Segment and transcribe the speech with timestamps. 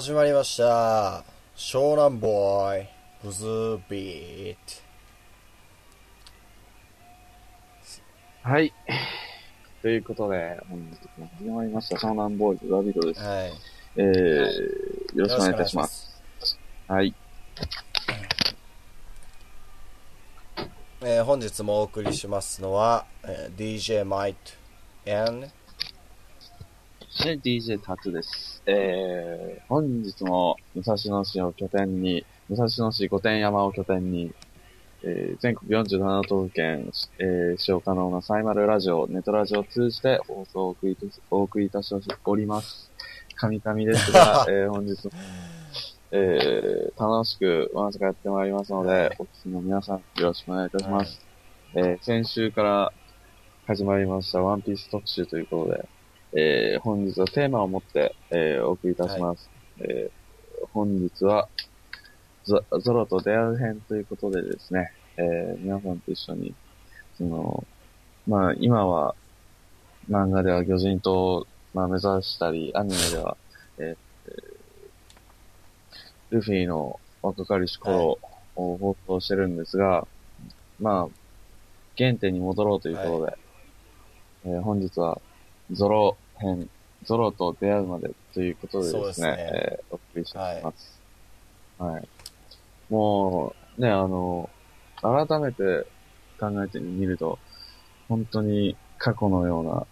[0.00, 1.24] 始まりました
[1.56, 2.88] 湘南ボーイ
[3.20, 4.56] ブズービー
[8.44, 8.72] はい。
[9.82, 13.20] ということで、本日も始まりました、湘南ボーイズ、ラビットです。
[13.20, 13.52] トはい
[13.96, 16.22] えー、よろしくお願いいたします。
[16.86, 17.12] はい。
[21.00, 24.36] えー本日もお送りしますのは、えー DJ マイ
[25.04, 25.48] ト and
[27.20, 28.62] はい、DJ タツです。
[28.64, 34.32] えー、本日も武蔵野市を拠点に、武蔵野市御殿山を拠点に、
[35.02, 41.92] えー全国47都府県、えー使用可能なサイマルラジオ、ネットラジオを通じて放送をお送りいたしお送りいたし
[42.24, 42.92] おります。
[43.34, 45.10] 神々ですが、 えー本日も、
[46.12, 51.20] えー楽しくお話がやってまいりますので、お聞きの皆さんよろしくお願いいたします。
[51.74, 52.92] えー先週から
[53.66, 55.88] 始まりましたワンピース特集ということで、
[56.34, 59.48] えー本日はテーマを持って、えーお送りいたします。
[59.80, 61.48] えー本日は
[62.44, 66.54] ゾ、ゾロと出会う編ということでですね、えー皆さんと一緒に、
[67.16, 67.64] その、
[68.26, 69.14] まあ今は
[70.10, 73.36] 漫画では魚人島を、まあ、目指したり、アニメでは、
[73.78, 74.58] えーえー
[76.30, 78.18] ルフィの若かりし頃
[78.54, 80.06] を放送してるんですが、
[80.78, 81.14] まあ、
[81.96, 83.38] 原点に戻ろうということで、
[84.44, 85.22] えー本日は
[85.72, 86.68] ゾロ編、
[87.04, 91.00] ゾロと出会うまでということでですね、すねえーお送りしています。
[91.78, 92.08] はい。
[92.90, 94.48] もう、ね、あの、
[95.02, 95.86] 改めて
[96.40, 97.38] 考えてみると、
[98.08, 99.86] 本当に過去のような、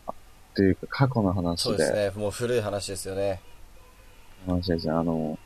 [0.54, 3.42] というか過去の話そうですねもう古い話ですよね
[4.46, 4.92] 話ですね。
[4.92, 5.38] あの、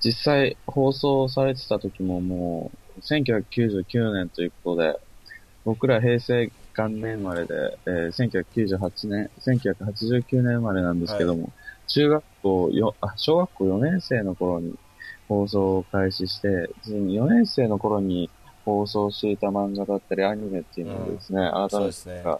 [0.00, 4.98] 実際放送されてた時ももう、1999年ということで、
[5.64, 11.50] 僕ら平成元年生まれで、えー1998年、1989年生まれなんですけども、
[11.86, 14.74] 中学校よ、あ、小学校4年生の頃に
[15.28, 18.30] 放送を開始して、その4年生の頃に
[18.64, 22.36] 放送していた漫画だったりアニメっていうのをですね、改めてね。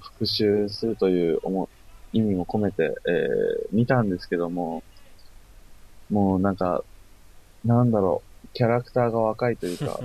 [0.00, 1.68] 復習するという思
[2.12, 4.82] い意味も込めて、えー見たんですけども、
[6.10, 6.82] もうなんか、
[7.64, 10.00] なんだろう、キャラクターが若いというか、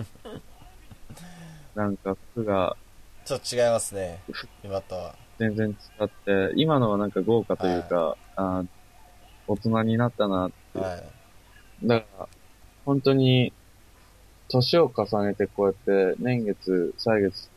[1.76, 2.76] なんか服が
[3.26, 4.24] ちょっと違いますね。
[4.64, 5.18] 今とは。
[5.40, 8.68] 全然違って、今のはなんか豪華というか、あー
[9.48, 11.14] 大人になったなってはい。
[11.84, 12.30] だから、
[12.86, 13.56] 本当に、
[14.50, 15.76] 年を重ねてこうやっ
[16.16, 17.52] て、年月、歳月、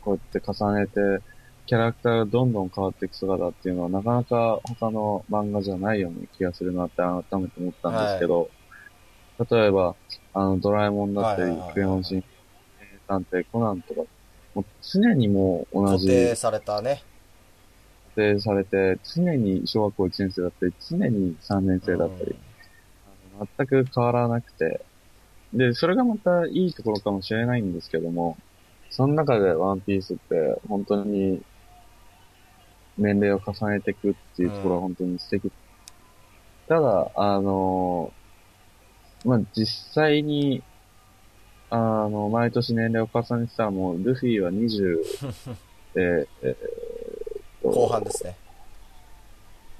[0.00, 0.92] こうやって重ねて、
[1.66, 8.52] キャラクターがどんどん変わっていく姿っていうのは、なかなか他の漫画じゃないような気がするなって改めて思ったんですけど、
[9.50, 9.96] 例えば、
[10.32, 11.74] あの、ドラえもんだったりはいはいはいは、い。
[11.74, 12.24] クレヨンしん、
[13.06, 14.02] 探偵コナンとか、
[14.54, 17.02] もう常にもう同じ、固定されたね。
[18.14, 22.36] 固定されて、常に小学校1年生だったり、常に3年生だったり、
[23.56, 24.80] 全く変わらなくて、
[25.52, 28.36] で、それがまたいいところかもしれないんですけども、
[28.90, 31.42] その中でワンピースって本当に
[32.96, 35.52] 年齢を重ねていくっていうところは本当に素敵。
[36.68, 38.12] ただ、あの、
[39.24, 40.62] まあ、実際に、
[41.74, 44.98] あの、毎年年齢を重ねてたらもう、ルフィは20、
[45.96, 48.36] え ーえーと後半ですね。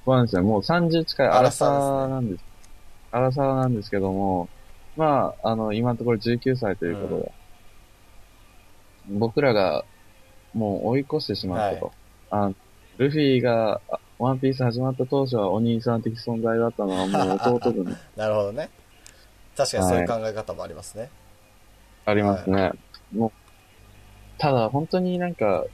[0.05, 0.43] そうなんですよ。
[0.43, 2.45] もう30近い荒荒さですねさなんです。
[3.13, 4.49] 荒さなんですけども、
[4.97, 7.33] まあ、あの、今のところ19歳ということで、
[9.09, 9.85] 僕らが
[10.53, 11.93] もう追い越してしまったと。
[12.31, 12.51] あ
[12.99, 18.71] ルフィが、あワンピース始まった当初はお兄さん的存在だったのはもう弟分 なるほどね。
[19.57, 21.11] 確かにそういう考え方もありますね。
[22.07, 22.73] ありますね。
[23.15, 23.33] もう、
[24.39, 25.65] ただ本当になんか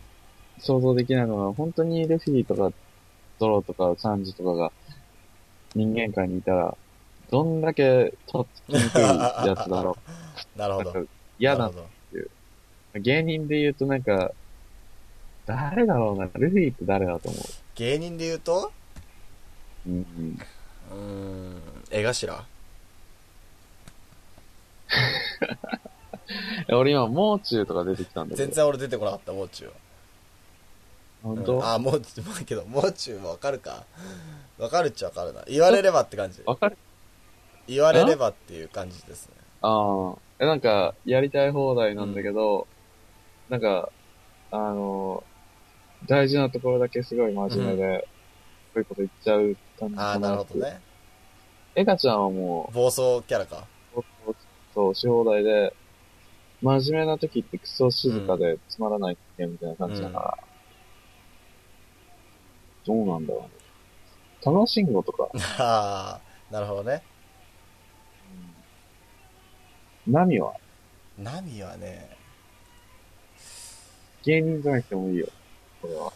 [0.59, 2.73] 想像できないのは、本当にルフィとか
[3.39, 4.73] ゾロとかサンジとかが
[5.75, 6.77] 人間界にいたら、
[7.31, 9.03] どんだけとっつきにくい
[9.47, 10.11] やつだろう。
[10.59, 10.93] なるほど。
[10.93, 11.91] なんか嫌だなるほど
[13.01, 14.33] 芸人で言うとなんか、
[15.47, 16.29] 誰だろうな。
[16.35, 17.39] ルフィって誰だと思
[17.77, 18.73] 芸人で言うと、
[19.87, 19.91] う。
[19.91, 20.39] うん。
[20.91, 22.45] うーん、絵頭？
[26.73, 28.47] 俺今、もう中とか出てきたんだけど。
[28.47, 29.73] 全然俺出てこなかった、もう中は。
[31.23, 33.85] 本当、うんあ、もう中、まあけど、もう中もわかるか？
[34.59, 35.43] わかるっちゃわかるな。
[35.47, 36.43] 言われればって感じ。
[36.47, 36.77] わかる
[37.67, 39.35] 言われればっていう感じですね。
[39.63, 40.15] ああ。
[40.39, 42.67] え、なんか、やりたい放題なんだけど、
[43.49, 43.91] なんか、
[44.51, 45.23] あの、
[46.09, 48.09] 大事なところだけすごい真面目で、
[48.73, 50.61] こういうこと言っちゃう感じああ、かななるほど。
[50.65, 50.81] ね。
[51.75, 53.67] エガちゃんはも暴走キャラか？
[53.97, 54.01] う、
[54.75, 55.75] そう、し放題で、
[56.63, 60.39] 真面目な時ってクソ静かでつまらないってみたいな感じだから、
[62.87, 63.49] どうなんだろうね。
[64.57, 65.29] 楽しんごとか、
[65.59, 66.21] あ
[66.51, 67.03] あ、なるほどね。
[70.07, 70.55] ナミは？
[71.19, 72.17] ナミはね、
[74.25, 75.29] 芸人じゃなくてもいいよ。
[75.83, 76.13] これは。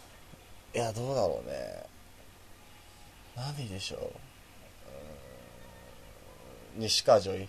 [0.73, 1.85] いや、どうだろうね。
[3.35, 3.99] ナミでしょう。
[3.99, 7.47] うーん西川女医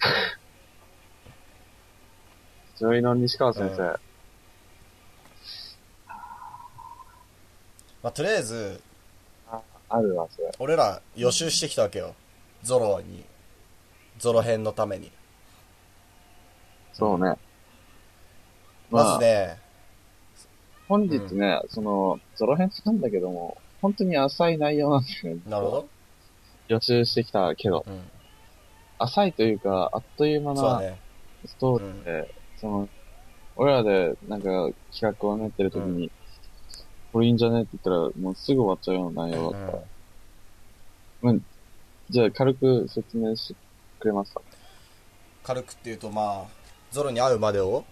[2.80, 3.82] 女医の西川先生。
[3.82, 3.94] うん
[8.02, 8.80] まあ、とりあえず、
[9.88, 10.50] あるわ、それ。
[10.58, 12.14] 俺ら予習してきたわけよ。
[12.62, 13.24] ゾロに。
[14.18, 15.10] ゾロ編のために。
[16.92, 17.36] そうね。
[18.90, 19.58] まずね、
[20.88, 25.42] 本日ね、その、ゾロ編なんだけども、本当に浅い内容なんですよね。
[25.46, 25.88] なるほど。
[26.68, 28.00] 予習してきたけど、うん。
[28.98, 30.82] 浅いというか、あっという間な。
[31.46, 32.88] ストーリーで、その、
[33.56, 34.48] 俺らでなんか
[34.92, 36.10] 企画を練ってる時に、
[37.12, 37.62] これいいんじゃね？
[37.62, 39.72] って言ったら、もうすぐ終わっちゃうような内容だった。
[39.72, 39.78] か
[41.22, 41.34] ら。
[42.10, 43.60] じゃあ軽く説明して
[43.98, 44.42] くれますか？
[45.42, 46.46] 軽くっていうと、まあ、
[46.90, 47.84] ゾロに会うまでを、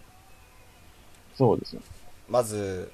[1.37, 1.83] そうですね。
[2.29, 2.93] まず、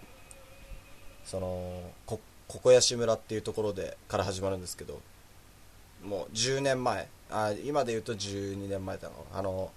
[1.25, 5.01] その、こ、ここやし村っていうところで、から始まるんですけど、
[6.05, 9.27] もう10年前、あ、今で言うと12年前だの。
[9.33, 9.73] あの、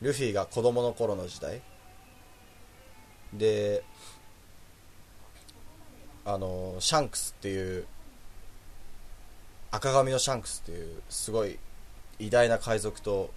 [0.00, 1.62] ルフィが子供の頃の時代。
[3.32, 3.82] で、
[6.24, 7.86] あの、シャンクスっていう、
[9.70, 11.58] 赤髪のシャンクスっていう、すごい
[12.18, 13.30] 偉大な海賊と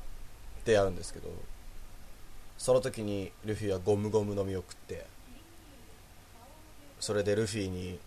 [0.66, 1.30] 出会うんですけど、
[2.60, 5.06] その時にルフィはゴムゴムの実を食って
[7.00, 7.98] それでルフィに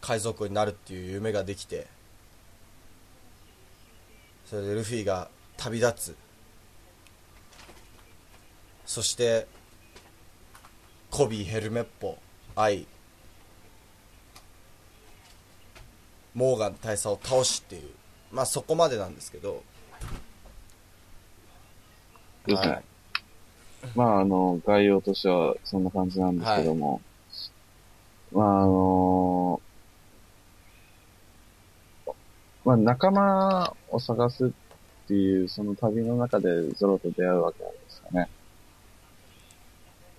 [0.00, 1.86] 海賊になるっていう夢ができて
[4.44, 6.23] それでルフィが旅立つ。
[8.86, 9.46] そして
[11.10, 12.18] コビーヘルメッポ
[12.56, 12.86] アイ
[16.34, 17.90] モーガン大佐を倒しっていう
[18.32, 19.62] まあそこまでなんですけど。
[22.46, 22.68] ですね。
[22.68, 22.84] はい。
[23.94, 27.00] まあ、あの、概要としてはそんな感じなんですけども、
[28.32, 29.60] まあ、あの
[32.64, 34.50] まあ、仲間を探すっ
[35.06, 38.28] ていう、その旅の中でゾロと出会うわけなんですかね。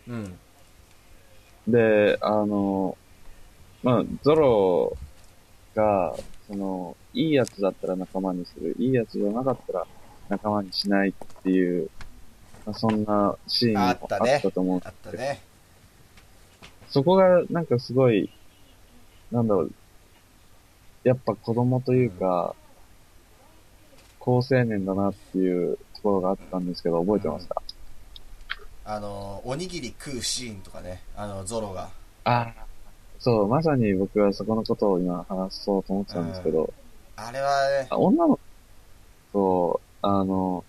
[0.08, 0.40] うん。
[1.68, 2.98] で、あの、
[3.82, 4.98] まあ、ゾロ
[5.74, 6.16] が、
[6.48, 9.88] その、いいやつだったら仲間にする、いいやつじゃなかったら
[10.30, 11.90] 仲間にしないっていう、
[12.66, 13.98] まあ、そんなシーンもあっ
[14.42, 15.42] たと思うんあったね。
[16.88, 18.30] そこがなんかすごい、
[19.32, 19.72] なんだろう、
[21.04, 22.56] やっぱ子供というか、
[24.20, 27.62] 高青年だなっていうところがあったんですけど、覚えてますか、
[28.86, 31.90] あのおにぎり食うシーンとかねあのゾロが。
[32.24, 32.66] ああ。
[33.20, 36.72] そう、まさに僕はそこのことを今話そうと思ってたんですけど、
[37.16, 37.88] あれはね。
[37.90, 38.40] あ女の子
[39.34, 40.64] と、あの、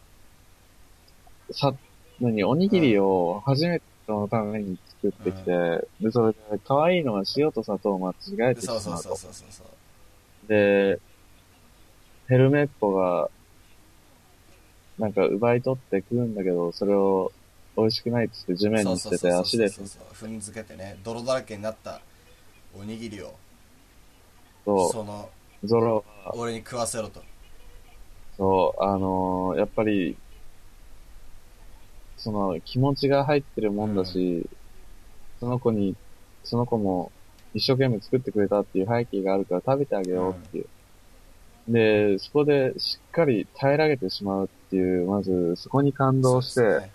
[1.50, 1.74] さ、
[2.20, 8.98] 何、おにぎりを初めて人のために作ってきて、で、それで、可愛いのは塩と砂糖を間違えてしそうそう。
[8.98, 10.48] そうそうそうそう。
[10.48, 11.00] で、
[12.28, 13.28] ヘルメットが、
[14.98, 17.32] なんか奪い取って食うんだけど、それを
[17.76, 20.02] 美味しくないっつって地面に捨てて足でそうそう。
[20.14, 20.98] そう踏んづけてね。
[21.04, 22.00] 泥だらけになった
[22.74, 23.34] おにぎりを。
[24.64, 25.28] と、その
[25.64, 26.04] ゾロ。
[26.24, 27.22] は、俺に食わせろと。
[28.36, 30.16] そう、あのーやっぱり、
[32.16, 34.48] その気持ちが入ってるもんだし、
[35.38, 35.94] その子に、
[36.44, 37.12] その子も
[37.54, 40.66] 一生懸命作ってくれたっていう背景があるから食べてあげようっていう。
[41.68, 46.90] で、そこでしっかり平らげてしまうっていう、まずそこに感動して、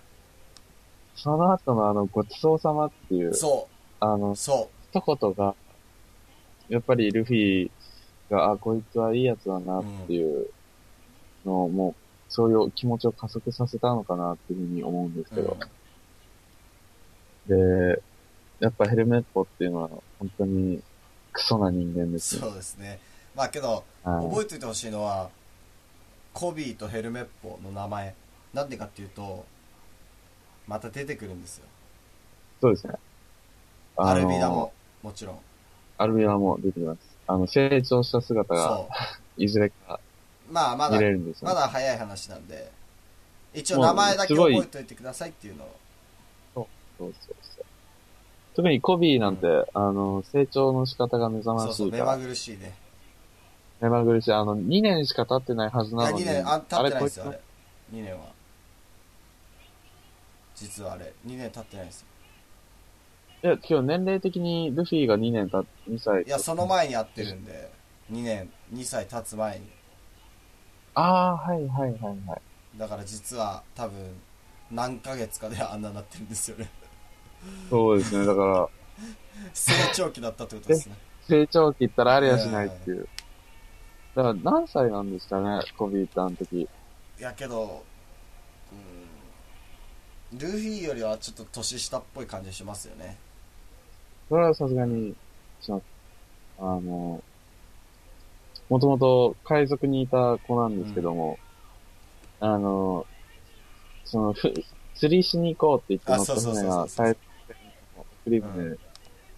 [1.15, 3.67] その後のあの、ごちそうさまっていうね、そ
[3.99, 5.55] あのう、そ一言が、
[6.69, 7.69] やっぱりルフィ
[8.29, 10.47] が、あ、こいつはいいやつだなっていう
[11.45, 11.95] のを、もう、
[12.29, 15.47] そういう気持ちを加速させたのかなっていうふうに思うんですう、けうん。
[15.47, 15.57] ど。
[17.95, 18.01] で、
[18.59, 19.89] やっぱヘルメットっていうのは
[20.19, 20.81] 本当に
[21.33, 22.41] クソな人間ですね。
[22.41, 22.99] そうですね。
[23.35, 24.29] まあけどはい。
[24.29, 25.29] 覚えておいてほしいのは
[26.33, 28.15] コビーとヘルメッポの名前。
[28.53, 29.45] なんでかっていうと
[30.71, 31.65] また出てくるんですよ
[32.61, 32.93] そうですね。
[33.97, 34.71] アルビダも
[35.03, 35.39] もちろん
[35.97, 36.99] アルビダも出てきます。
[37.27, 38.89] あの、成長した姿がそ
[39.37, 39.99] いずれか
[40.49, 42.71] うまあまだ見れるんですよ、まだ早い話なんで
[43.53, 45.77] 一応名前だけ覚えておいてくださいっていうのを
[46.55, 47.65] そうそうそう。
[48.55, 52.75] 特にコビーなんて、あの、成長の仕方が目覚そうそう目まぐるしいね
[53.81, 54.31] 目まぐるしい。
[54.31, 56.23] あの、2年しか経ってないはずなのに。
[56.23, 57.41] 2年あ経ってないんですよあれ
[57.93, 58.40] 2年は
[60.61, 62.07] 実はあれ2年経ってないんですよ
[63.41, 66.21] ついや、今日年齢的にルフィが2年経って、2歳。
[66.21, 67.71] いやその前に会ってるんで
[68.11, 69.67] 2年2歳経つ前に
[70.93, 72.77] ああー、はいはいはいはい。
[72.77, 74.21] だから実は多分
[74.69, 76.69] 何ヶ月かであんなになってるんですよね
[77.71, 78.25] そうですね。
[78.25, 78.69] だから、
[79.53, 80.95] 成長期だったってことですね
[81.27, 83.07] 成長期ったらありゃしないっていう。
[84.15, 86.61] だから何歳なんですかね、コビーってあの時。
[86.61, 86.67] い
[87.17, 87.83] やけど
[88.71, 89.20] うん
[90.33, 93.17] ルフィよりはちょっと年下っぽい感じしますよね。
[94.29, 95.13] それはさすがに、
[95.59, 95.83] します。
[96.57, 97.21] あの、
[98.69, 101.37] もともと海賊にいた子なんですけども、
[102.39, 103.05] あの、
[104.05, 104.53] その、ふ
[104.95, 107.55] 釣りしに行こうって言って乗った船がそう海賊船
[107.97, 108.77] のフリ船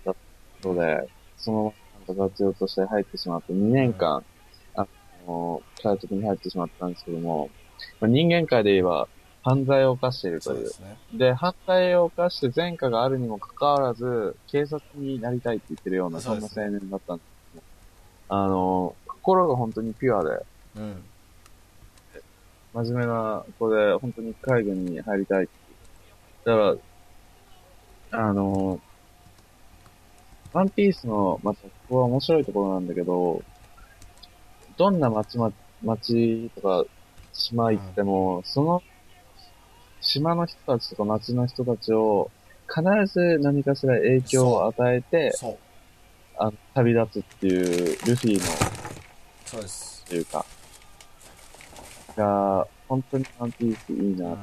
[0.06, 0.16] だっ
[0.62, 1.74] たので、その
[2.08, 4.24] まま活用として入ってしまって2年間、
[4.76, 4.86] あ
[5.26, 7.50] の、海賊に入ってしまったんですけども、
[8.00, 9.08] まあ人間界で言えば
[9.44, 10.64] 犯罪を犯しているという。
[10.64, 10.70] で。
[10.70, 10.98] すね。
[11.14, 17.64] で、犯罪を犯して前科があるにもかかわらず、警察になりたいって言ってるような、そんな青年だったんですけど
[18.30, 20.46] あの、心が本当にピュアで、
[20.78, 21.04] うん。
[22.74, 25.50] 真面目な子で、本当に海軍に入りたい。
[26.46, 26.78] だか
[28.12, 28.80] ら、あの、
[30.54, 33.44] ワンピースの、また、ここは面白いところなんだけど、
[34.78, 35.52] どんな町ま、
[35.84, 36.86] 町とか
[37.34, 38.82] 島行っても、その
[40.04, 42.30] 島の人たちとか町の人たちを
[42.68, 45.58] 必ず何かしら影響を与えて、そう。
[46.38, 48.46] あの旅立つっていう、ルフィの、
[49.46, 50.04] そうです。
[50.06, 50.46] というか、
[52.18, 54.30] が、本当にワンピースいいな。
[54.30, 54.38] うん。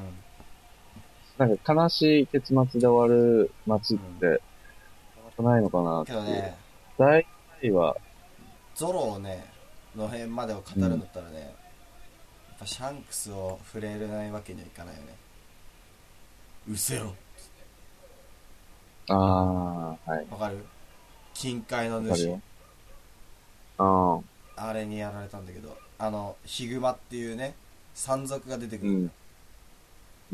[1.38, 4.40] なんか悲しい結末で終わる街って、なか
[5.26, 6.24] なかないのかなっていう。
[6.24, 6.56] ね
[6.98, 7.26] 大
[7.60, 7.96] 体は、
[8.74, 9.44] ゾロをね
[9.96, 15.16] の辺までを語るんだったらね、やっぱシャンクスを触れないわけにはいかないよね
[16.70, 17.14] うせろ。
[19.08, 20.26] ああ、はい。
[20.30, 20.64] わかる？
[21.34, 22.08] 近海の主。
[22.10, 22.42] わかるよ。
[23.78, 24.20] あ
[24.56, 27.54] あ、あれにやられたんだけどあのヒグマっていうね
[27.94, 28.92] 山賊が出てくる。
[28.92, 29.06] ん。
[29.06, 29.12] だ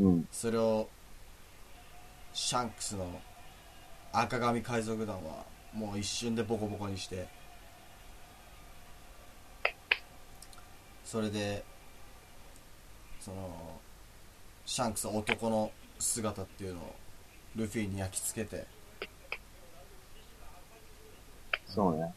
[0.02, 0.28] よ、うん。
[0.31, 0.88] それを
[2.35, 3.07] シャンクスの
[4.12, 7.28] 赤髪海賊団はもう一瞬でボコボコにして。
[11.05, 11.64] それで
[13.21, 13.81] その
[14.66, 16.95] シャンクスは男の姿っていうのを
[17.57, 18.67] ルフィに焼き付けて
[21.67, 22.15] そうね。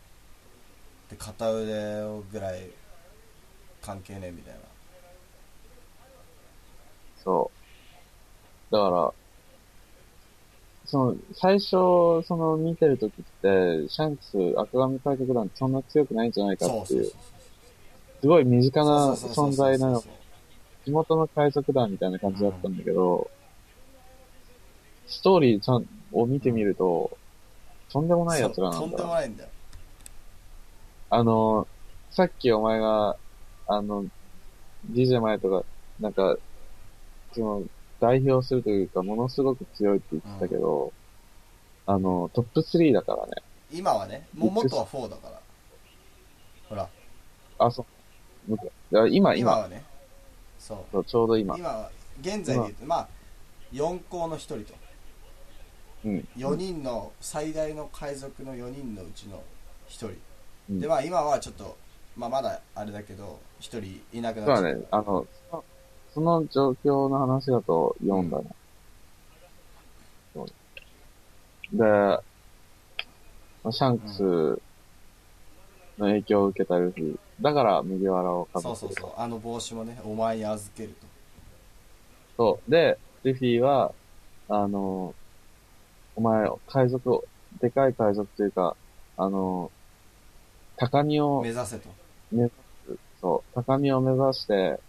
[1.10, 2.70] で片腕をぐらい
[3.82, 4.60] 関係ねえみたいな
[7.24, 7.52] そ
[8.72, 8.74] う。
[8.74, 9.14] だから、
[10.86, 17.12] その、最初、その見てるときって、シャンクス、赤髪海賊団ってそんな強くないんじゃないかっていう
[18.22, 20.04] すごい身近な存在なの。
[20.86, 23.30] 地元の海賊団みたいな感じだったんだけど、
[25.10, 27.18] ストーリーちゃんを見てみると、
[27.92, 29.50] とんでもない奴らなとんでんだもないんだよ
[31.10, 31.68] あの、
[32.12, 33.18] さっきお前が、
[33.68, 34.06] あの、
[34.92, 35.66] DJ 前とか、
[36.00, 36.38] なんか、
[37.34, 37.64] その、
[38.00, 40.94] 代表するというか、ものすごく強いって言ってたけど、
[41.88, 43.32] あの、トップ3だからね。
[43.72, 45.42] 今はね、もう元は4だから。
[46.70, 46.88] ほら、
[47.58, 47.86] あ、そ
[48.48, 48.58] う。
[48.92, 49.84] 今、今、今はね、
[50.60, 50.78] そう。
[50.92, 51.58] そうちょうど今。
[51.58, 53.08] 今は、現在で言うと、まあ、
[53.74, 54.79] 4校の1人と。
[56.06, 56.28] うん。
[56.38, 59.42] 4人の、最大の海賊の4人のうちの
[59.88, 60.08] 1人。
[60.08, 61.76] うんで、まあ今はちょっと、
[62.16, 64.62] まあまだあれだけど、1人いなくなっちゃった。
[64.62, 64.86] そうだね。
[64.92, 65.28] あの、
[66.14, 68.46] その状況の話だと4だね。
[71.74, 74.24] で、まあシャンクス
[75.98, 77.20] の影響を受けたルフィ。
[77.42, 79.12] だから麦わらをかぶってるそうそうそう。
[79.18, 80.96] あの帽子もね、お前に預ける
[82.38, 82.72] そう。
[82.72, 83.94] で、ルフィは、
[84.48, 85.14] あの、
[86.20, 87.24] お前、海賊、
[87.62, 88.76] でかい海賊というか、
[89.16, 89.72] あの、
[90.76, 91.38] 高みと。
[91.38, 91.88] を目指せと。
[92.30, 92.52] 目指
[92.86, 94.82] す、そう、高みを目指して、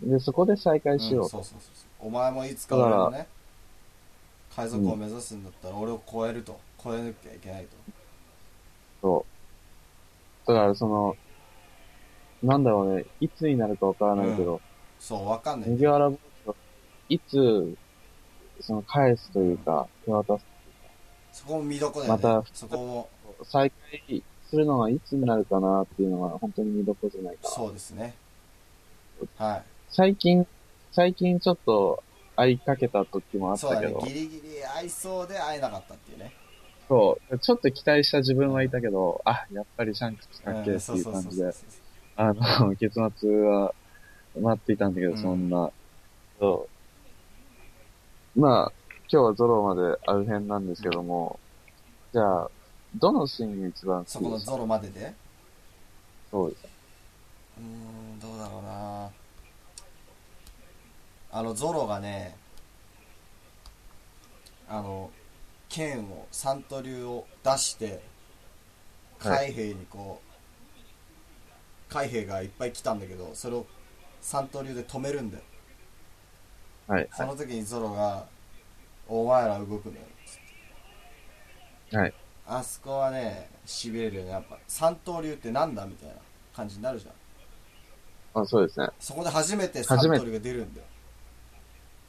[0.00, 1.36] で、そこで再会しようと。
[1.36, 2.06] うんそうそうそう。
[2.06, 3.26] お前もいつか俺のね、
[4.56, 6.58] 海賊を目指すんだったら俺を超えると。
[6.82, 7.68] 超えなきゃいけないと。
[9.02, 9.26] そ
[10.46, 10.48] う。
[10.48, 11.16] だから、その、
[12.42, 14.58] なんだろうね、いつになるかわからないけど、
[14.98, 15.70] そう、わかんない。
[15.70, 16.56] 麦わら帽子を
[17.10, 17.76] いつ、
[18.62, 20.44] その、返すというか、手渡す、
[21.32, 22.22] そこも見どころだよね。
[22.22, 23.08] またそこも、
[23.44, 27.50] 再会するのはいつになるかなっていうのが本当に見どころじゃないかな。
[27.50, 28.14] そうですね。
[29.36, 29.62] はい。
[29.88, 30.46] 最近、
[30.92, 32.02] 最近ちょっと
[32.36, 34.06] 会いかけた時もあっそうだねたけど、。
[34.06, 36.32] ギリギリ会いそうで会えなかったっていうね。
[36.88, 41.72] そう、ちょっと期待した自分はいたけど、あ、やっぱりシャンクスかっけってそうそうそうそういう感じで、
[42.16, 43.74] あの、結末は
[44.38, 45.70] 待っていたんだけど、うんそんな。
[46.38, 46.68] そ
[48.36, 48.40] う。
[48.40, 48.72] まあ、
[49.12, 51.38] 今日はゾロまである辺なんですけども、
[52.14, 52.50] じゃあ、
[52.96, 54.52] どのシーンが一番そ好きですか？
[54.52, 55.12] このゾロまでで？
[56.30, 56.64] そうです。
[57.58, 57.64] うー
[58.16, 59.10] ん、どうだろうな
[61.30, 62.34] あの、ゾロがね、
[64.66, 65.10] あの、
[65.68, 68.00] 剣を、サントリューを出して、
[69.18, 70.22] はい海兵にこ
[71.90, 73.66] う、海兵がいっぱい来たんだけど、それを
[74.22, 75.42] サントリューで止めるんだよ。
[76.88, 77.08] はい。
[77.12, 78.24] その時にゾロが、
[79.14, 80.06] お前ら動くんだよ。
[81.92, 82.14] はい。
[82.46, 84.30] あそこはね、痺れるよね。
[84.30, 86.14] やっぱ、三刀流ってなんだみたいな
[86.54, 87.10] 感じになるじゃ
[88.38, 88.42] ん。
[88.42, 88.88] あ、そうですね。
[88.98, 90.86] そこで初めて三刀流が出るんだよ。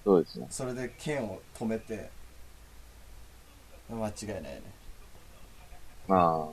[0.05, 0.47] そうですね。
[0.49, 2.09] それで剣を止めて、
[3.89, 4.61] 間違いないね。
[6.07, 6.49] ま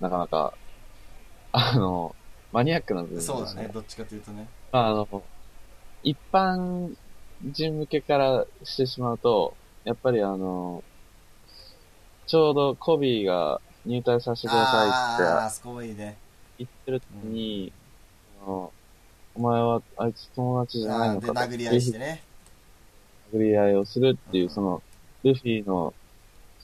[0.00, 0.52] あ、なかなか、
[1.52, 2.14] あの、
[2.50, 4.48] マニアックな部分ですそうだね、どっちかというとね。
[4.72, 5.22] まあ、あの、
[6.02, 6.96] 一般
[7.42, 10.82] 人向けからしてしまうと、やっぱりあの、
[12.26, 16.16] ちょうどコビーが入隊させてくださいああ、あって。
[16.58, 17.72] 言ってる時に、
[18.44, 18.70] お
[19.40, 21.32] 前はあいつ友達じゃないのかと。
[21.34, 22.22] 殴り合いしてね。
[23.32, 24.82] 殴り合いをするっていうう、んその、
[25.22, 25.94] ルフィの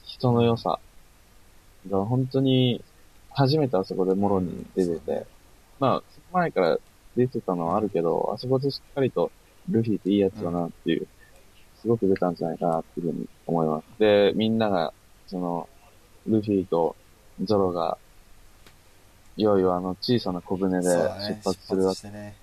[0.03, 0.79] 人の良さ
[1.89, 2.83] が本当に、
[3.31, 5.25] 初めてあそこでもろに出てて、
[5.79, 6.77] まあ、その前から
[7.15, 9.31] 出てたのはあるけど、あそこでしっかりと、
[9.69, 11.07] ルフィっていいやつだなっていう、
[11.81, 13.99] すごく出たんじゃないかなっていうふうに思います。
[13.99, 14.93] で、みんなが、
[15.27, 15.69] その、
[16.27, 16.95] ルフィと
[17.43, 17.97] ゾロが、
[19.37, 20.93] いよいよあの小さな小船で出
[21.43, 21.97] 発するわけ。
[21.97, 22.37] してね。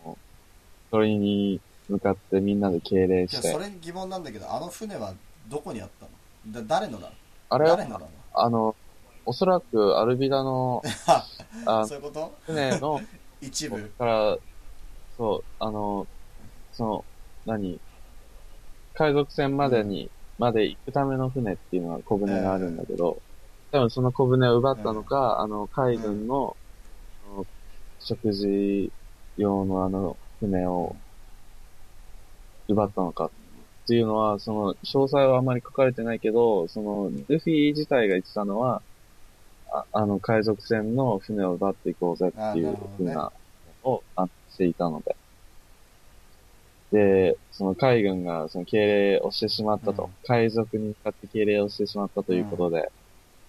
[0.90, 1.58] それに
[1.88, 3.58] 向かってみんなで敬礼してそ。
[3.58, 5.14] れに疑問なんだけど、あの船は
[5.48, 6.62] どこにあったの？
[6.66, 7.12] だ誰のなの
[7.48, 8.76] あれは、誰のなのあの、
[9.24, 10.82] おそらくアルビダの、
[11.64, 12.34] あそういうこと？
[12.44, 13.00] 船の、
[13.40, 13.88] 一部。
[13.98, 14.38] から、
[15.16, 16.06] そう、あの、
[16.72, 17.04] その、
[17.46, 17.80] 何？
[18.94, 23.22] 海賊船までに、まで行くための船っていうのは小舟があるんだけど、
[23.70, 26.56] 多分その小舟を奪ったのか、あの、海軍の、
[27.98, 28.92] 食事
[29.36, 31.00] 用のあの、船を
[32.68, 33.32] 奪ったのかっ
[33.86, 38.82] ていうのは、その、詳細はあまり書かれてないけど、その、ルフィ自体が言ってたのは、
[39.72, 43.32] ああの、海賊船の船を奪っていこうぜってあいうふうな、
[43.82, 45.16] をあしていたので。
[46.92, 52.90] で、その海軍がその敬礼をしてしまったと、うん海賊に向かって敬礼をしてしまったということで、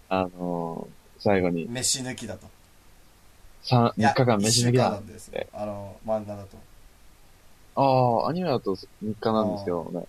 [0.10, 2.47] あのー最後に飯抜きだと。
[3.63, 5.45] 3、いや3日間飯抜き一週間なだんですよ。
[5.53, 6.58] あの、漫画だと。
[7.75, 8.86] ああ、アニメだと3
[9.19, 10.06] 日なんですけどね。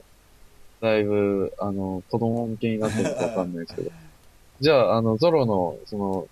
[0.80, 3.92] だいぶ、あの、子供向けになってるかわかんないですけど。
[4.60, 6.28] じゃあ、あの、ゾロの、その、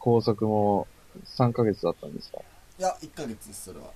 [0.00, 0.86] 拘束も
[1.24, 2.38] 3ヶ月だったんですか？
[2.78, 3.86] いや、1ヶ月です、それは。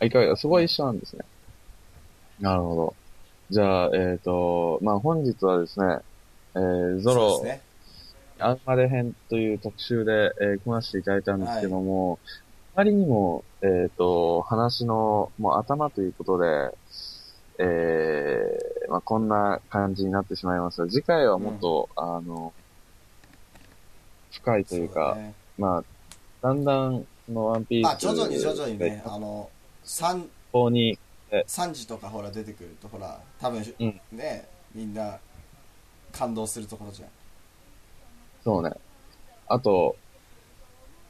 [0.00, 1.24] あ、いかがそこは一緒なんですね。
[2.40, 2.94] なるほど。
[3.50, 5.98] じゃあ、えっ、と、まあ、本日はですね、
[6.54, 7.62] えー、ゾロね。
[8.40, 12.18] アンマレ編という特集で、えー組ませていただいたんですけども、
[12.76, 16.78] まりにも、えっ、と、話の、もう頭ということで、
[17.58, 22.52] えー、まあ、こんな感じになってしまいますが、次回はもっと、あの、
[24.30, 25.84] 深いというか、そだねまあ、
[26.42, 27.84] だんだん、そのワンピース。
[27.84, 29.50] まあ徐々に徐々にね、あの、
[29.84, 30.98] 3、ここに、
[31.30, 35.18] 3時とかほら出てくるとほら、多分、うんね、みんな
[36.12, 37.08] 感動するところじゃん。
[38.44, 38.70] そうね。
[39.46, 39.96] あと、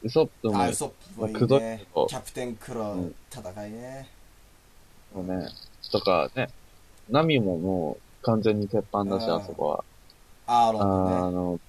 [0.02, 1.86] ウソップも、あ、ウソップもいいね。
[2.08, 4.08] キャプテンクロうん戦いね。
[5.12, 5.48] そうね、
[5.90, 6.48] とかね、
[7.08, 9.84] ナミももう完全に鉄板だし、うんあそこは。
[10.46, 11.36] アーロあンのね。
[11.36, 11.60] の、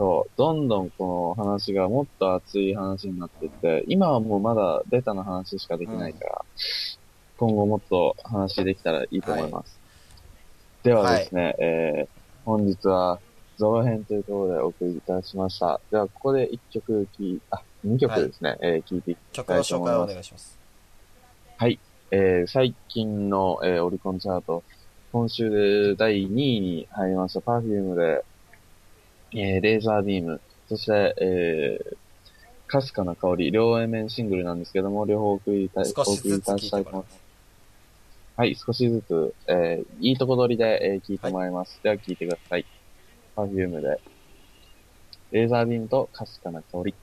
[0.00, 6.44] そう、どんどんこの話がもっと熱い話になってって、今はもうまだベタな話しかできないから、
[7.36, 9.78] 今後もっと話できたらいいと思います。
[10.84, 13.20] ではですね、えー、本日は
[13.58, 15.82] ゾロ編というところでお送りいたしました。
[15.90, 20.58] では、ここで1曲き、あ、2曲ですね、えー、聞いていき曲の紹介をお願いします。
[22.10, 24.64] えー最近の、えーオリコンチャート、
[25.12, 27.40] 今週で第2位に入りました。
[27.40, 28.24] Perfume で、
[29.32, 31.96] えーレーザービーム、そして、えー
[32.66, 37.20] かすかな香り、両 A 面シングルなんですけども、両方お送りたい、少しずつお送聞いてもらいまりしたいと思いますす。
[38.36, 41.80] はい、少しずつ、えーいいとこ取りで、えー聞いてもらいます。
[41.82, 42.64] では聞いてください。
[43.36, 44.00] Perfume で、
[45.32, 46.94] レーザービームとかすかな香り。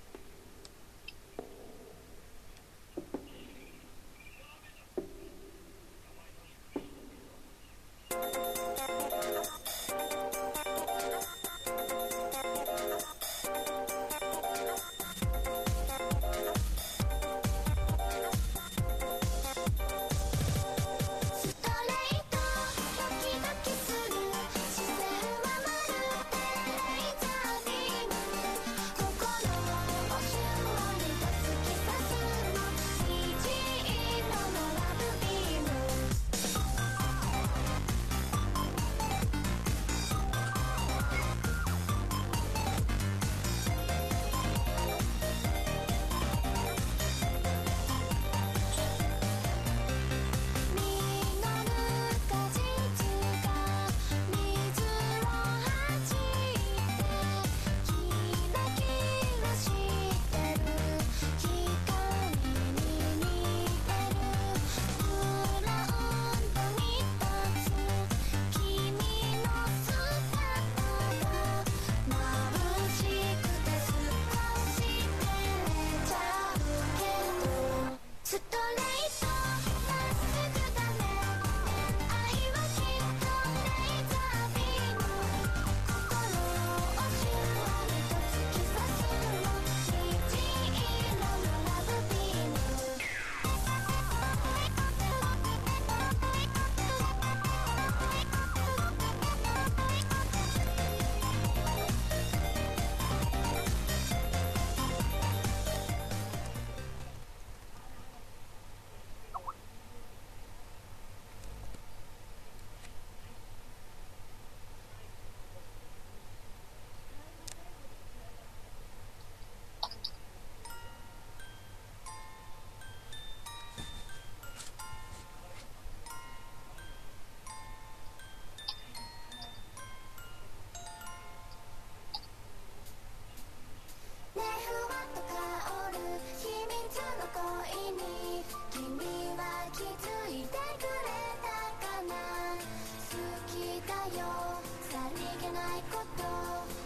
[145.47, 146.29] けないことだ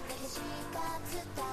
[0.07, 0.39] けし
[0.71, 1.50] か伝え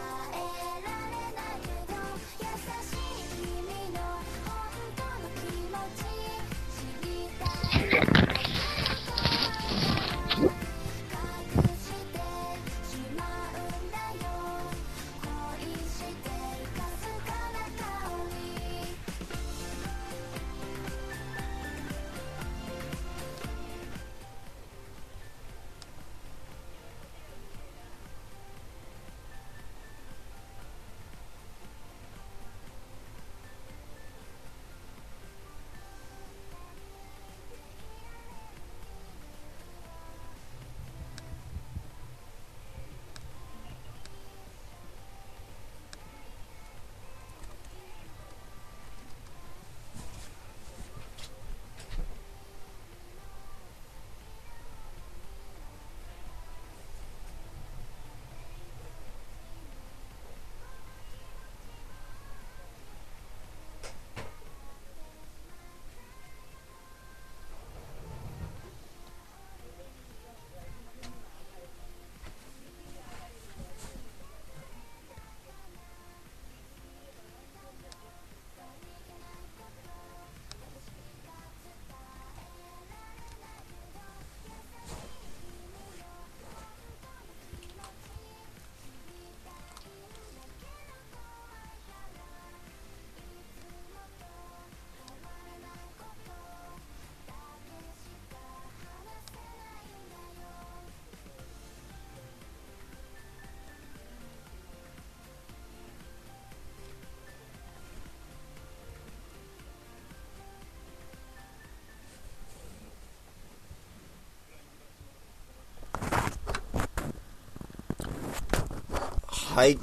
[119.59, 119.77] はい。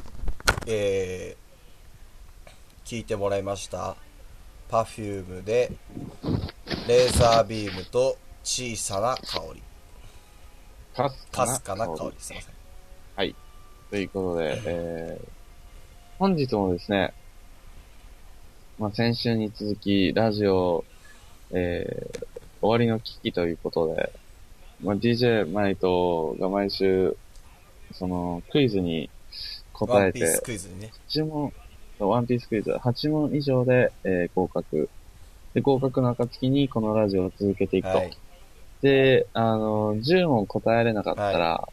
[0.67, 3.97] えー、聞いてもらいました。
[4.69, 5.69] パフュームで、
[6.87, 9.61] レーザービームと小さな香り。
[10.95, 12.11] かすかすかな香り。
[12.17, 12.53] すいません。
[13.17, 13.35] はい。
[13.89, 15.27] ということで、 えー、
[16.19, 17.13] 本日もですね、
[18.79, 20.85] まあ、先週に続き、ラジオ、
[21.51, 22.25] えー、
[22.61, 24.13] 終わりの危機ということで、
[24.81, 27.17] まあ、DJ マイトが毎週、
[27.91, 29.09] その、クイズに
[29.77, 30.91] 答えてワンピース、クイズにね。
[31.09, 31.53] 8問、
[31.99, 34.89] ワンピースクイズ、8問以上で、えー合格。
[35.53, 37.97] で、合格の暁にこのラジオを続けていくと。
[37.97, 38.17] はい。
[38.81, 41.67] で、あの、10問答えれなかったら、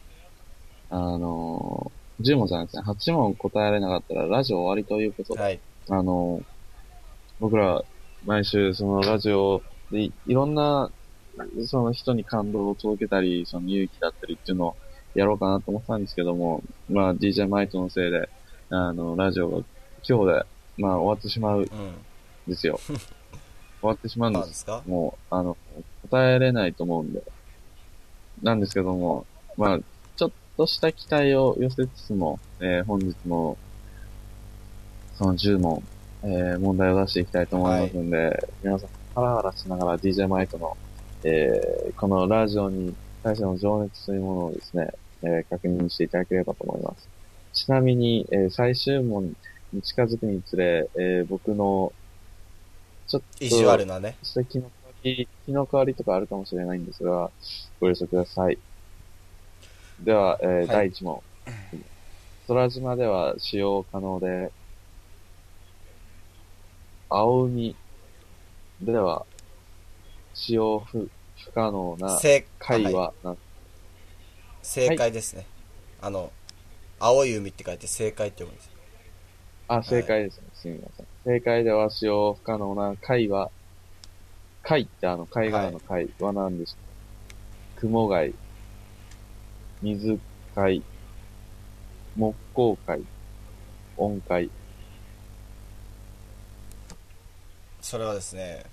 [0.89, 5.59] あの、10問じゃないですね、8問答えれなかったらラジオ終わりということで、はい。
[5.89, 6.41] あの、
[7.39, 7.83] 僕ら
[8.25, 9.61] 毎週そのラジオ
[9.91, 10.91] でいいろんな、
[11.65, 14.75] その人に感動を届けたり、その勇気だったりっていうのを
[15.15, 18.29] やろうかなと思ってたんですけども、まあ DJ マイトのせいで、
[18.69, 19.57] あの、ラジオが
[20.07, 20.45] 今日で、
[20.77, 21.69] まあ終わってしまうんうん。
[22.47, 22.79] ですよ。
[22.85, 22.95] 終
[23.81, 24.39] わってしまうんで。
[24.41, 24.81] なんですすか？
[24.87, 25.55] もう、あの、
[26.09, 27.21] 答えれないと思うんで。
[28.41, 29.25] なんですけども、
[29.57, 29.79] まあ、
[30.15, 33.57] ちょっとした期待を寄せつつも、えー本日も、
[35.15, 35.83] その10問、
[36.23, 40.75] えー問題を出していきたいと思いますんで、皆さん、ハラハラしながら DJ マイトの、
[41.23, 44.89] えーこのラジオに対しての情熱というものをですね、
[45.23, 47.07] えー確認していただければと思います。
[47.53, 49.35] ちなみに、えー最終問
[49.71, 51.91] に近づくにつれ、えー僕の、
[53.07, 54.15] ちょっと、意地悪なね。
[54.23, 57.31] そして気の変わり、気の変わりとかあるかもしれないんですが、
[57.79, 58.57] ご了承ください。
[59.99, 61.21] では、えーい第1問。
[62.47, 64.51] 空島では使用可能で、
[67.09, 67.75] 青海
[68.81, 69.25] では
[70.33, 73.13] 使用不不可能な正貝は
[74.63, 75.45] 正解ですね。
[76.01, 76.31] あの、
[76.99, 78.71] 青い海って書いて正解って読むんですよ。
[79.67, 80.43] あ、正解ですね。
[80.53, 81.05] すみません。
[81.25, 83.51] 正解では使用不可能な貝は、
[84.63, 86.75] 貝ってあの、貝殻の貝は何でしょ
[87.77, 88.33] う、雲貝、
[89.81, 90.19] 水
[90.55, 90.81] 貝、
[92.15, 93.01] 木工貝、
[93.97, 94.49] 音貝。
[97.81, 98.65] それはですね、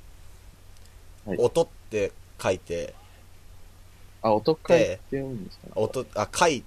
[1.26, 2.94] はい音って書いて、
[4.22, 5.66] あ、音貝って読むんですか？
[5.66, 5.72] ね。
[5.76, 6.64] 音、あ、貝、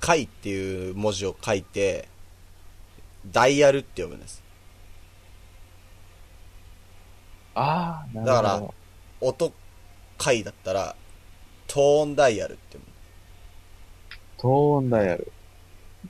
[0.00, 2.08] 貝っていう文字を書いて、
[3.30, 4.42] ダイヤルって読むんです。
[7.54, 8.74] ああ、なるだからほ
[9.20, 9.28] ど。
[9.28, 9.52] 音、
[10.18, 10.96] 貝だったら、
[11.66, 12.92] トーンダイヤルって読む。
[14.38, 15.32] トーンダイヤル。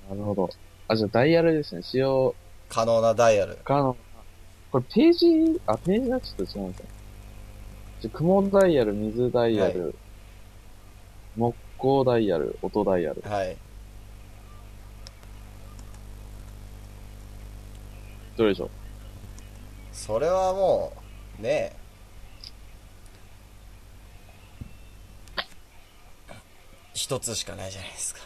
[0.09, 0.49] なるほど。
[0.89, 1.83] あ、じゃあダイヤルですね。
[1.83, 2.35] 使用
[2.69, 3.59] 可能なダイヤル。
[3.65, 3.97] 可能。
[4.71, 6.89] これページ、あ、ページがちょっと違うんですね。
[8.01, 9.95] じゃあ雲ダイヤル、水ダイヤル、
[11.37, 13.23] 木工ダイヤル、音ダイヤル。
[13.23, 13.57] はい。
[18.37, 18.71] どれでしょう？
[19.93, 20.93] それはも
[21.39, 21.77] う、ね
[26.95, 28.21] 一つしかないじゃないですか。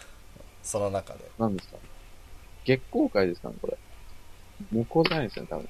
[0.63, 1.31] その中で。
[1.39, 1.77] 何ですか？
[2.65, 3.79] 月光会ですかね、これ。
[4.73, 5.69] 木工じゃないですよね、多分。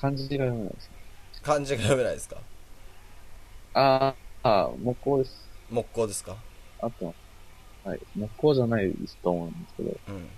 [0.00, 0.90] 漢字が読めないです。
[1.42, 2.36] 漢字が読めないですか？
[3.74, 5.47] あー、あー、木工です。
[5.70, 6.36] 木工ですか？
[6.80, 7.16] あってます。
[7.88, 8.00] はい。
[8.16, 9.96] 木工じゃないと思うんですけど。
[10.08, 10.30] うん。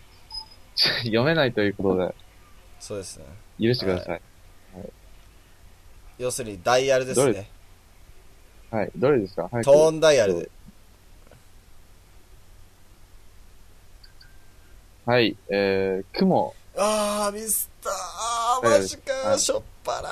[1.04, 2.14] 読めないということで、
[2.78, 3.24] そうですね。
[3.60, 4.22] 許してください。
[6.18, 7.50] 要するにダイヤルですね。
[8.70, 8.90] はい。
[8.96, 9.48] どれですか？
[9.50, 9.64] はい。
[9.64, 10.50] トーンダイヤルで。
[15.06, 15.36] はい。
[15.48, 16.54] えー、雲。
[16.76, 20.08] あー、ミスったー、はいマジかー、はいしょっぱな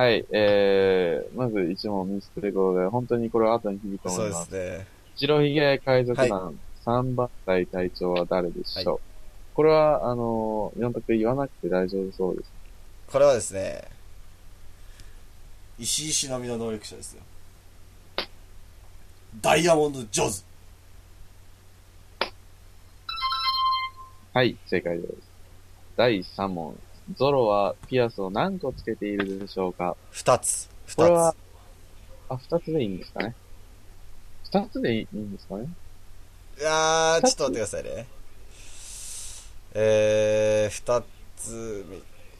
[0.00, 0.24] はい。
[0.30, 4.52] えー、まず一問ミスということで、本当にこれは後に響くと思いますす。
[4.54, 4.86] ね。
[5.14, 9.00] 白ひげ海賊団3番隊隊長は誰でしょう、
[9.52, 12.50] これは、あのー、4択言わなくて大丈夫そうです。
[13.12, 13.84] これはですね、
[15.78, 17.22] 石井忍びの能力者ですよ。
[19.42, 20.44] ダイヤモンド・ジョーズ。
[24.32, 25.14] はい、正解です。
[25.94, 26.74] 第3問。
[27.16, 29.96] ゾロはピアスを何個つけているでしょうか？
[30.10, 30.68] 二つ。
[30.86, 30.96] 二つ。
[30.96, 31.34] これは、
[32.28, 33.34] あ、2つでいいんですかね
[34.50, 35.68] ?2 つでいいんですかね？
[36.58, 38.06] いやー、ちょっと待ってくださいね。
[39.72, 41.02] えー、二
[41.36, 41.84] つ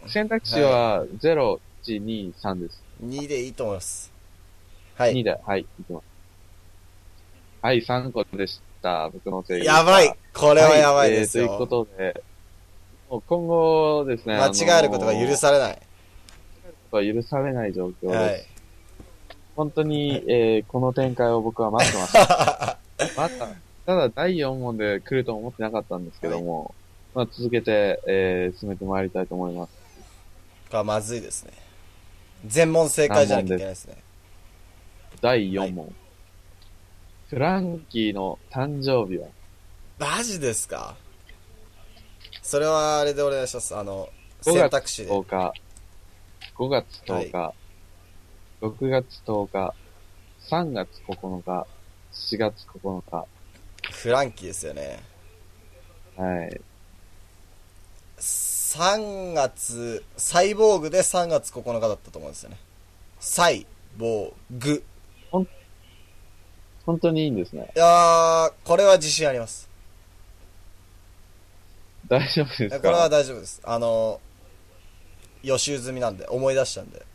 [0.07, 2.83] 選択肢は0、1、2、3です。
[3.01, 4.13] 目、2でいいと思います。
[4.97, 5.15] はい。
[5.15, 6.05] 2で、はい、いきます。
[7.63, 9.11] はい、3個でした。
[9.11, 11.45] 僕のせいでしたやばいこれはやばいですよ。
[11.45, 12.23] えーということで、
[13.11, 15.79] 今後ですね、間違えることが許されない。
[16.93, 18.15] は許されない状況です。
[18.15, 18.47] はい。
[19.57, 22.79] 本当に、えーこの展開を僕は待ってました。
[23.17, 23.49] 待った。
[23.87, 26.75] ただ第4問で来ると思ってなかったんですけども、
[27.15, 29.71] まあ続けて、えー、進めてまいりたいと思います。
[30.71, 31.53] がまずいですね。
[32.47, 33.97] 全問正解じゃなきゃいけないですね。
[35.21, 35.93] 第4問。
[37.29, 39.27] フランキーの誕生日は？
[39.99, 40.95] マジですか？
[42.51, 43.77] それはあれでお願いします。
[43.77, 44.09] あの、
[44.43, 45.13] 5選月択肢で。
[45.13, 45.53] 10日、
[46.57, 47.55] 5月10日、
[48.61, 49.75] 6月10日、
[50.51, 51.67] 3月9日、
[52.13, 53.25] 4月9日。
[53.93, 55.01] フランキーですよね。
[56.17, 56.61] はい。
[58.19, 62.57] 3月、サイボーグで3月9日だったと思うんですよね。
[63.21, 63.65] サイ
[63.97, 64.83] ボーグ。
[65.31, 65.47] 本
[66.99, 67.71] 当にいいんですね。
[67.77, 69.70] いやー、これは自信あります。
[72.11, 73.61] 大丈夫ですこれはか大丈夫です。
[73.63, 74.21] あの、
[75.45, 77.07] 予習済みなんで、思い出したんで。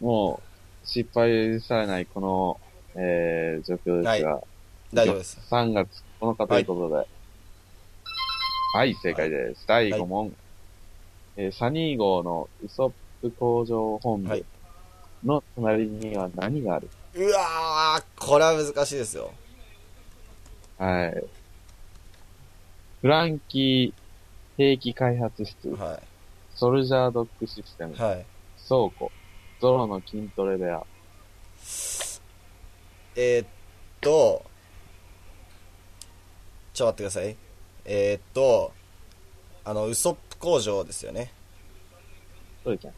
[0.00, 0.42] も
[0.84, 2.60] う、失敗されないこの、
[2.96, 4.42] えー、状況ですが、
[4.92, 5.38] 大丈夫です。
[5.48, 7.08] 3月9日ということで。
[8.74, 9.64] はい、正解です。
[9.68, 10.34] 第5問。
[11.36, 14.44] えーサニー号のウソップ工場本はい
[15.22, 16.88] 部の隣には何がある？
[17.14, 19.30] うわー、これは難しいですよ。
[20.78, 21.24] はい。
[23.00, 24.06] フランキー
[24.56, 26.00] 兵器開発室、は
[26.54, 28.26] ソルジャードッグシステムい。、はい。
[28.66, 29.12] 倉庫、
[29.60, 30.84] ゾロの筋トレ部屋、
[33.14, 33.46] えー、っ
[34.00, 34.44] と、
[36.72, 37.36] ちょっと待ってください。
[37.84, 38.72] えー、っと、
[39.64, 41.32] あの、ウソップ工場ですよね。
[42.64, 42.94] どれじゃん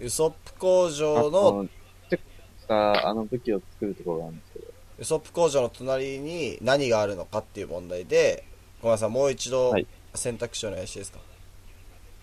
[0.00, 1.68] ウソップ工場あの、、
[2.08, 2.24] チェック
[2.60, 8.44] したあの武器を作るところなんですけど、ウソップ工場の隣に何があるのかっていう問題で、
[8.80, 11.20] ごめんなさい、もう一度はい選択肢お願いしていいですか？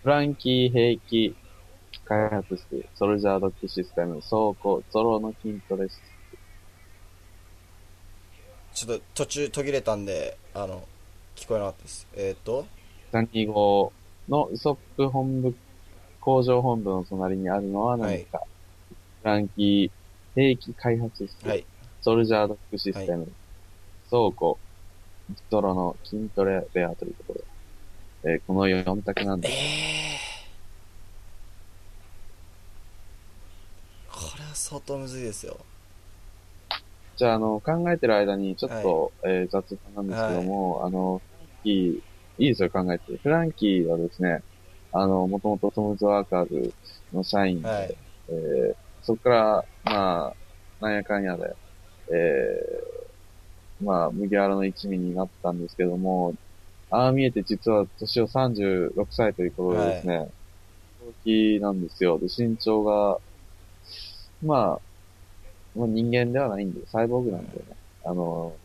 [0.04, 1.36] フランキー兵器
[2.06, 6.00] 開発室、ソルジャードッグシステム、倉庫、ゾロの筋トレ室、
[8.74, 10.88] ちょっと途中途切れたんで、あの、
[11.36, 12.08] 聞こえなかったです。
[12.16, 12.68] えー、っと、
[13.12, 13.92] サニー号
[14.30, 15.56] のウソップ本部、
[16.22, 18.42] 工場本部の隣にあるのは何か、
[19.22, 21.66] フランキー兵器開発室、はい。
[22.02, 23.36] ソルジャードッグシステム、
[24.10, 24.62] 倉庫、
[25.50, 27.42] ゾロの筋トレ部屋というところ
[28.24, 30.20] で、えーこの4択なんえでー、
[34.12, 35.66] これは相当むずいですよ。
[37.16, 43.18] じゃあ、あの、考えてる間に、ちょっと、えー雑談なんですけども、あの、フランキー、いいですよ、考えて。
[43.18, 44.44] フランキーはですね、
[44.92, 46.76] あの、もともとトムズワーカーズ
[47.12, 47.98] の社員で、はい。
[48.30, 50.38] えーそこから、まあ、
[50.82, 51.56] なんやかんやで、
[52.14, 56.36] えーまあ、麦わらの一味になったんですけども、
[56.90, 60.28] ああ見えて実は年を36歳ということでですね、
[61.02, 62.20] 大きいなんですよ。
[62.20, 63.20] で、身長が、
[64.42, 64.82] まあ、
[65.78, 68.60] もう人間ではないんで、サイボーグなんでね、あの、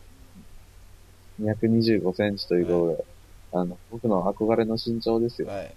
[1.38, 3.04] 225センチということで、
[3.52, 5.48] あの、僕の憧れの身長ですよ。
[5.48, 5.76] はい。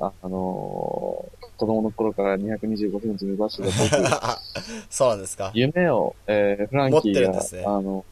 [0.00, 4.38] あ、あのー子供の頃から225センチ目指してた僕、
[4.88, 5.50] そうなんですか。
[5.52, 8.04] 夢を、えー、フランキーが、ねあの、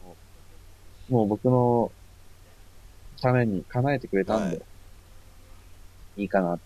[1.09, 1.91] もう僕の
[3.19, 4.63] ために叶えてくれたんで、、は
[6.17, 6.63] いいかなって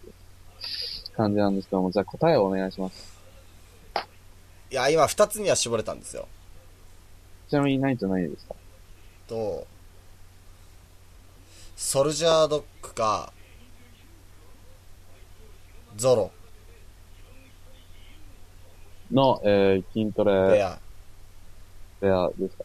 [1.15, 3.17] 感じなんですけども、じゃあ答えをお願いします。
[4.69, 6.27] いや、今二つには絞れたんですよ。
[7.49, 8.55] ちなみに何と何ですか？
[9.29, 9.65] と、
[11.77, 13.31] ソルジャードッグか、
[15.95, 16.31] ゾロ、
[19.11, 20.79] の、えー、筋トベレア、
[22.01, 22.63] ペアですか？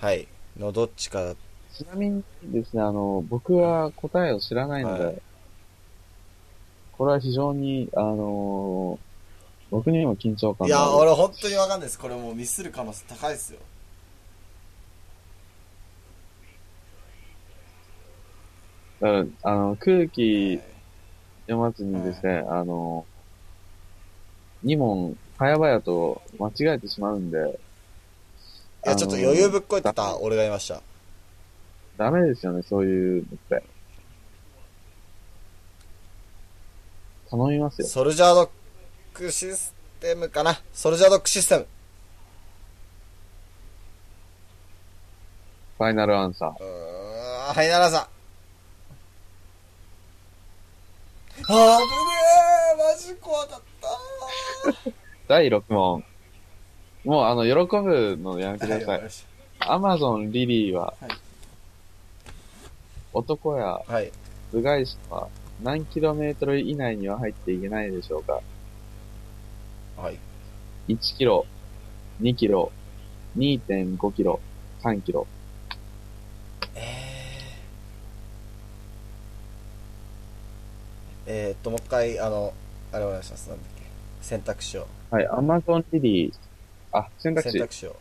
[0.00, 0.28] はい、
[0.58, 1.34] のどっちか、
[1.72, 5.22] ちなみにですね、あの、僕は答えを知らないので、はい。
[6.92, 9.08] これは非常に、あのー
[9.70, 10.90] 僕にも緊張感いや。
[10.96, 11.98] 俺本当にわかんないです。
[11.98, 13.58] これもうミスる可能性高いですよ。
[19.02, 20.64] だからあの、空気読
[21.54, 23.06] まずにですね、あの、
[24.64, 27.60] 2問、早々と間違えてしまうんで、
[28.86, 30.82] いや、ちょっと余裕ぶっこいてた俺がいました。
[31.96, 33.62] ダメですよね、そういうのって。
[37.30, 37.88] 頼みますよ。
[37.88, 38.48] ソルジャードッ
[39.14, 40.60] グシステムかな？
[40.72, 41.66] ソルジャードッグシステム。
[45.76, 46.50] ファイナルアンサー。
[46.50, 48.17] うーん、はい、奈良さん。
[51.50, 51.88] あぶね
[52.74, 54.90] えマジ怖かった
[55.26, 56.04] 第6問。
[57.04, 59.00] もう、あの、喜ぶのやめてください
[59.60, 61.10] アマゾンリリーは、はい
[63.14, 64.12] 男やたはい。
[64.52, 65.28] 部外者は
[65.62, 68.40] 何キロメートル以内には入っていけないでしょうか
[69.96, 70.18] はい。
[70.88, 71.46] 1キロ、
[72.20, 72.70] 2キロ、
[73.36, 74.40] 2.5キロ、
[74.82, 75.26] 3キロ。
[76.74, 77.07] えー、
[81.58, 82.54] っと、もう一回、あの、
[82.92, 83.48] あれお願いします。
[83.48, 83.82] なんだっけ。
[84.22, 84.86] 選択肢を。
[85.10, 86.32] はい、アマゾンリリー、
[86.92, 87.96] あ、選択肢選択、肢を。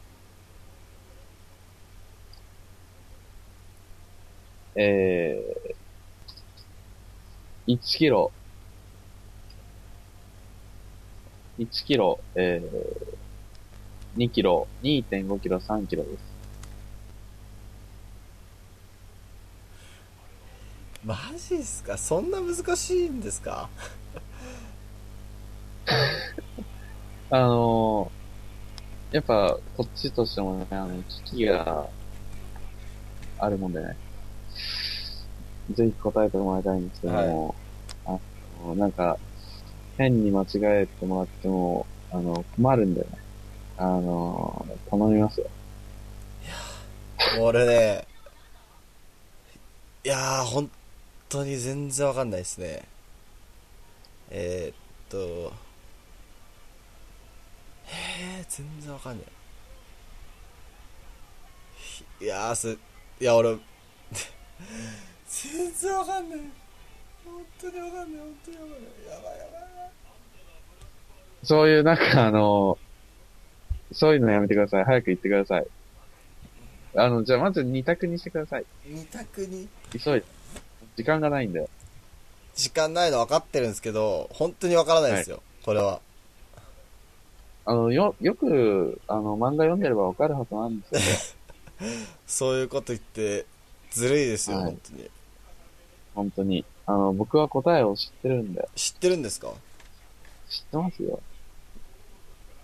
[4.75, 8.31] えー、1キロ、
[11.59, 16.26] 1キロ、えー、2キロ、2.5キロ、3キロです。
[21.05, 21.97] マジっすか？
[21.97, 23.69] そんな難しいんですか？
[27.29, 31.87] あのー、やっぱ、こっちとしてもね、あの、危機が
[33.39, 33.97] あるもんでね、
[35.73, 37.55] ぜひ答えてもらいたいんですけども、
[38.05, 38.17] あ
[38.65, 39.17] の、なんか、
[39.97, 40.47] 変に間違
[40.83, 43.07] えてもらっても、あの、困るんでね、
[43.77, 45.47] あの、頼みますよ。
[47.41, 48.07] 俺ね、
[50.05, 50.71] いやー、本
[51.29, 52.83] 当に全然わかんないですね。
[54.29, 54.75] えー、っ
[55.09, 55.53] と、
[57.89, 59.27] えー、全然わかんない。
[62.19, 62.77] いやー、す、
[63.19, 63.49] いや、俺、
[65.27, 66.39] 全然わかんない。
[67.25, 68.81] 本当にわかんない、本当にわかんない。
[68.81, 69.91] やばいやばい。
[71.43, 72.77] そういう、なんかあの、
[73.91, 74.83] そういうのやめてください。
[74.85, 75.67] 早く言ってください。
[76.95, 78.65] あの、じゃあまず二択にしてください。
[78.85, 79.67] 二択に？
[79.91, 80.36] 急いで。
[80.97, 81.69] 時間がないんで。
[82.55, 86.01] 時間ないの分かってるんですけど、本当にわからないですよ、これは。
[87.65, 91.35] あの、よ、よく、あの、漫画読んでればわかるはずなんです
[91.79, 91.91] けど、
[92.25, 93.45] そういうこと言って、
[93.91, 95.11] ずるいですよ、はい本当に。
[96.15, 96.65] 本当に。
[96.87, 99.53] あの、僕は答えを知ってるんで、知ってるんですか？
[100.49, 101.19] 知ってますよ。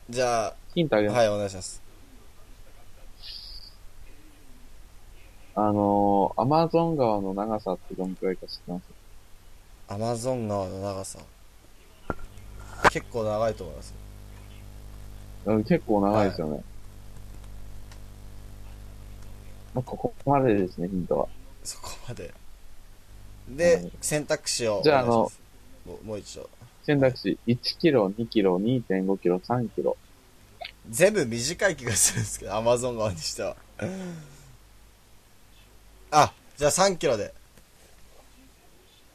[0.09, 1.17] じゃあ、ヒントあげます。
[1.17, 1.82] はい、お願いします。
[5.55, 8.83] あの、アマゾン川の長さってどのくらいか知ってます？
[9.87, 11.19] アマゾン川の長さ。
[12.91, 13.93] 結構長いと思います。
[15.45, 16.63] うん結構長いですよね。
[19.73, 21.27] まあ、ここまでですね、ヒントは。
[21.63, 22.33] そこまで。
[23.49, 25.41] で、はい選択肢をおじゃあ願いします。
[25.85, 26.49] もうもう一度。
[26.83, 29.97] 選択肢、1キロ、2キロ、2.5キロ、3キロ。
[30.89, 33.55] 全部短い気がするんですけど、アマゾン川にしては。
[36.13, 37.33] あ、じゃあ3キロで。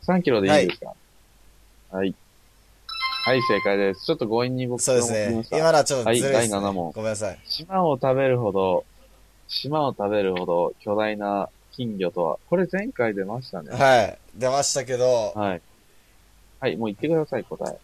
[0.02, 0.94] 3キロでいいですか？
[1.90, 2.14] はい。
[3.24, 4.04] はい、正解です。
[4.06, 6.36] ちょっと強引に僕そうですね今のはちょっとずるいです、ね。
[6.36, 7.38] はい第七問ごめんなさい。
[7.44, 8.84] 島を食べるほど、
[9.48, 13.70] 島を食べるほど巨大な金魚とは、これ前回出ましたね。
[13.70, 14.18] はい。
[14.34, 15.62] 出ましたけど、はい。
[16.60, 17.78] はい、もう言ってください、答え。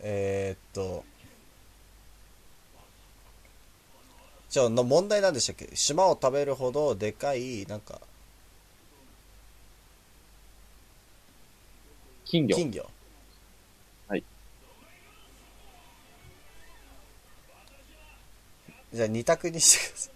[0.00, 1.04] えー、っと、
[4.52, 5.74] じゃあ、の問題なんでしたっけ？
[5.74, 8.02] 島を食べるほどでかい、なんか、
[12.26, 12.56] 金魚。
[12.56, 12.90] 金魚。
[14.08, 14.24] はい。
[18.92, 20.10] じゃあ、二択にしてくださ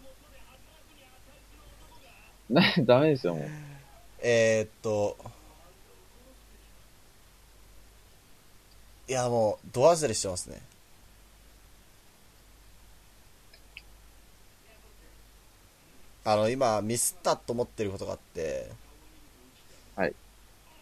[2.51, 2.53] い。
[2.83, 3.49] ね、ダメですよ、もう。
[4.19, 5.17] えー、っと、
[9.09, 10.61] いや、もう、ド忘れしてますね。
[16.27, 18.71] あの、今、ミスったと思ってることがあって、
[19.95, 20.15] はい。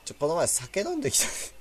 [0.04, 1.26] ちょ、この前酒飲んできた。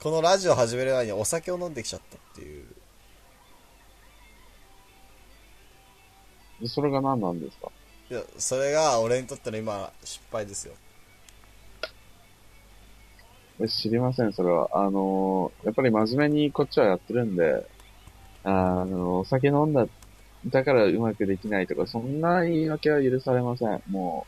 [0.00, 2.66] このラジオ始める前にお酒を飲んできちゃったっていう。
[6.60, 7.70] でそれが何なんですか？
[8.10, 10.74] いや、それが俺にとっての今、失敗ですよ。
[13.60, 14.68] え知りません、それは。
[14.72, 17.66] あのーやっぱり真面目にこっちはやってるんで、
[18.44, 19.86] あの、お酒飲んだ、
[20.46, 23.82] だからうまくできないとか、そんな言い訳は許されません。
[23.88, 24.26] も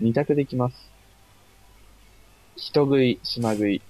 [0.00, 0.90] う、二択できます。
[2.56, 3.82] 人食い、島食い。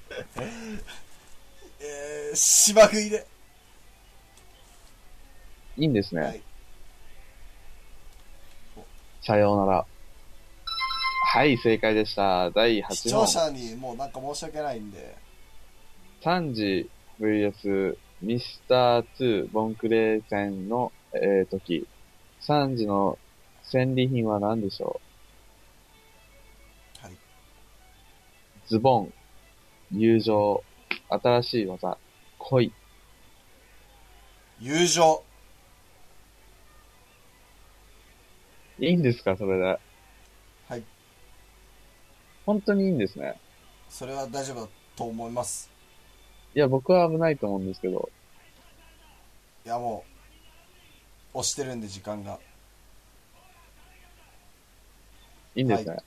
[1.80, 3.26] えー、島食いで。
[5.78, 6.20] いいんですね。
[6.20, 6.42] はい
[9.26, 9.84] さようなら。
[11.32, 12.48] はい、正解でした。
[12.52, 12.96] 第8問。
[12.96, 15.16] 視聴者にもうなんか申し訳ないんで。
[16.22, 16.88] 3時
[17.20, 21.86] VS ミスター2ボンクレー戦の、えー、時。
[22.40, 23.18] 3時の
[23.62, 25.00] 戦利品は何でしょ
[27.02, 27.06] う？
[27.06, 27.16] はい。
[28.68, 29.12] ズボン、
[29.90, 30.62] 友情、
[31.08, 31.98] 新しい技、
[32.38, 32.72] 恋。
[34.60, 35.22] 友情。
[38.78, 39.36] いいんですか？
[39.36, 39.64] それで。
[40.68, 40.84] はい。
[42.44, 43.40] 本当にいいんですね。
[43.88, 45.70] それは大丈夫だと思います。
[46.56, 48.08] いや、僕は危ないと思うんですけど。
[49.66, 50.04] いやも
[51.34, 52.38] う押してるんで時間が
[55.54, 55.98] いいんですね。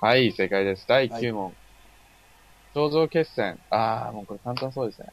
[0.00, 0.84] はい、正解です。
[0.88, 1.54] 第9問。
[2.74, 3.60] 頂上決戦。
[3.70, 5.06] あー、もうこれ簡単そうですね。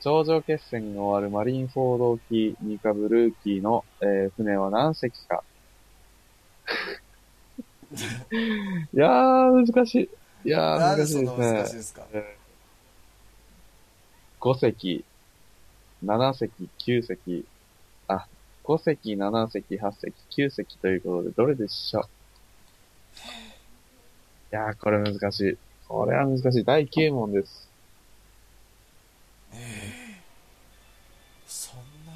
[0.00, 5.42] 頂上決戦に終わるマリンフォード機にかぶルーキーの、えー船は何隻か。
[7.94, 10.10] いやー、難しい。
[10.44, 11.74] いやー、難しいですそんな難ねしい。
[11.76, 12.06] ですか
[14.40, 15.04] ？5隻、
[16.04, 17.46] 7隻、9隻、
[18.08, 18.26] あ、
[18.64, 22.04] 5隻、7隻、8隻、9隻ということで、どれでしょう？
[22.04, 22.08] い
[24.50, 25.56] やー、これ難しい。
[25.88, 26.64] これは難しい。
[26.64, 27.68] 第9問です。
[31.46, 32.12] そんな？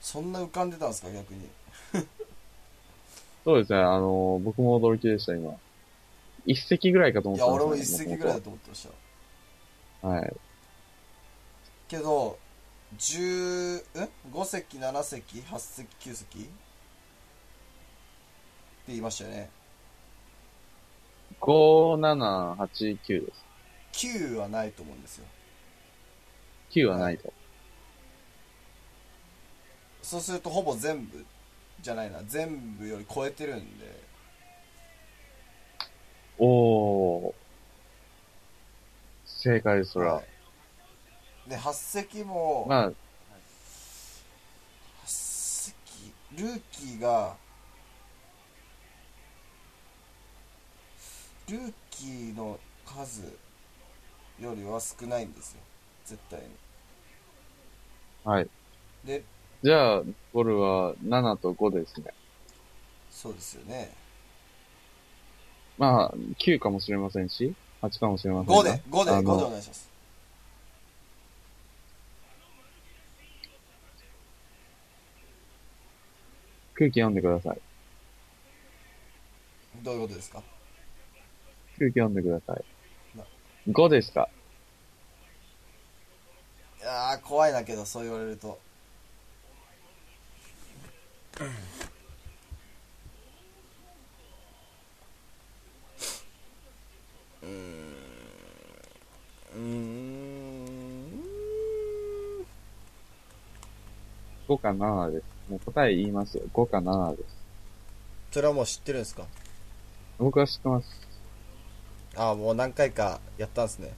[0.00, 1.48] そんな浮かんでたんですか逆に？
[3.44, 5.58] そうですね、あのー僕も驚きでした、今。
[6.46, 8.88] 1隻ぐらいかと思いってました、や俺も一席ぐらいだと思ってまし
[10.00, 10.36] たはい。
[11.88, 12.38] けど
[12.98, 16.48] 10ん5席7席8席9席って
[18.88, 19.50] 言いましたよね
[21.40, 23.44] 5、7、8、9です。
[23.92, 25.26] 9はないと思うんですよ
[26.70, 27.32] 9はないと。
[30.02, 31.24] そうするとほぼ全部
[31.82, 34.02] じゃないな全部より超えてるんで
[36.38, 37.34] おー。
[39.26, 40.14] 正解です、それは。
[40.14, 40.24] はい
[41.48, 42.94] で8席も、まあ、8
[45.06, 45.74] 席
[46.38, 47.34] ルーキーが
[51.48, 53.22] ルーキーの数
[54.40, 55.60] よりは少ないんですよ
[56.04, 56.46] 絶対に
[58.24, 58.48] はい。
[59.04, 59.24] で
[59.62, 60.02] じゃあ、
[60.32, 62.12] ゴルは7と5ですね。
[63.10, 63.92] そうですよね。
[65.78, 69.90] まあ、9かもしれませんし、8かもしれません5がで5で5あのでお願いします。
[76.74, 77.60] 空気読んでください。
[79.84, 80.42] どういうことですか？
[81.78, 82.64] 空気読んでください。
[83.16, 83.24] な。
[83.68, 84.28] 5ですか？
[86.80, 88.58] いやー怖いなけどそう言われると
[104.48, 105.24] ?5 か7です。
[105.50, 106.44] もう答え言いますよ。
[106.52, 107.36] 5か7です。
[108.32, 109.26] それはもう知ってるんですか？
[110.18, 110.88] 僕は知ってます。
[112.16, 113.90] ああもう何回かやったんですね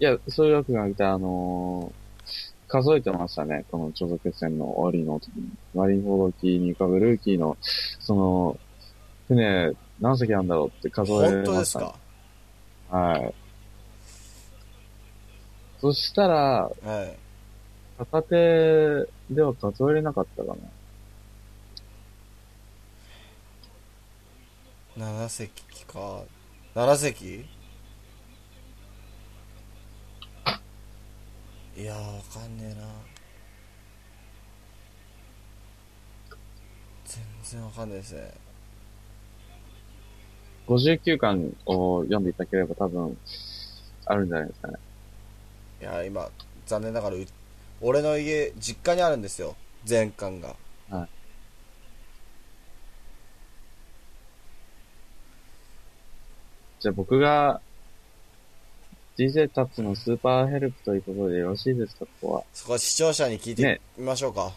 [0.00, 1.99] いや、そういうわけじゃなくて、あのー
[2.70, 3.64] 数えてましたね。
[3.70, 5.50] この頂上決戦の終わりの時に。
[5.74, 7.56] マリンフォードキーに浮かぶルーキーの、
[7.98, 8.58] その、
[9.28, 11.36] 船、何隻なんだろうって数えました、ね。
[11.36, 11.94] 本当ですか？
[12.90, 13.34] はい。
[15.80, 17.16] そしたら、はい
[17.98, 18.36] 片手
[19.30, 20.56] では数えれなかったか
[24.96, 25.06] な。
[25.06, 26.22] 7席か
[26.74, 27.44] 7席
[31.80, 32.86] いやーわかんねえな。
[37.06, 38.34] 全然わかんないですね。
[40.66, 43.16] 59巻を読んでいただければ多分、
[44.04, 44.74] あるんじゃないですかね。
[45.80, 46.28] いやー今
[46.66, 47.26] 残念ながらう
[47.80, 49.56] 俺の家実家にあるんですよ。
[49.86, 50.54] 全巻が。
[56.80, 57.62] じゃあ僕が、
[59.20, 62.44] DJ タッツのスーパーヘルプということでよろしいですか、ここは。
[62.54, 64.50] そこは視聴者に聞いてねみましょうか、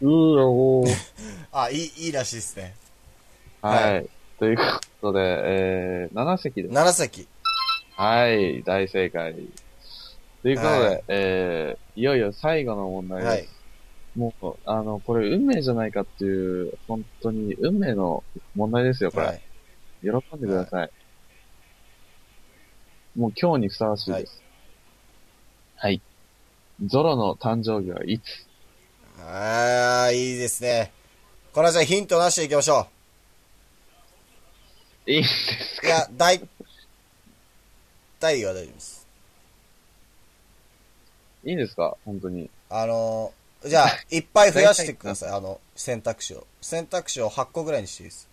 [0.00, 0.88] うーおー。
[1.52, 2.74] あいいいいらしいですね
[3.60, 3.94] はい。
[3.96, 4.02] は
[4.38, 4.62] というこ
[5.02, 6.74] とで、えー、7席です。
[6.74, 7.28] 7席
[7.94, 9.34] はい、大正解。
[10.42, 13.28] ということで、はいえー、いよいよ最後の問題です。
[13.28, 13.48] はい
[14.16, 19.26] もう、あの、これ運命じゃないかっていう、本当に運命の問題ですよ、これ。
[19.26, 19.42] はい
[20.02, 20.90] 喜んでください。
[23.16, 24.42] もう今日にふさわしいです。
[25.76, 26.00] はい。
[26.84, 28.46] ゾロの誕生日はいつ？
[29.22, 30.92] ああいいですね
[31.54, 32.86] これはじゃあヒントなしでいきましょ
[35.06, 36.38] いいんですういや大
[38.20, 39.06] 大は大丈夫です
[41.46, 41.96] いいんですか？
[42.04, 42.50] 本当に。
[42.68, 46.44] あのー、じゃあ、 いっぱい増やしてください、あの、選択肢を。
[46.60, 48.28] 選択肢を8個ぐらいにしていいです。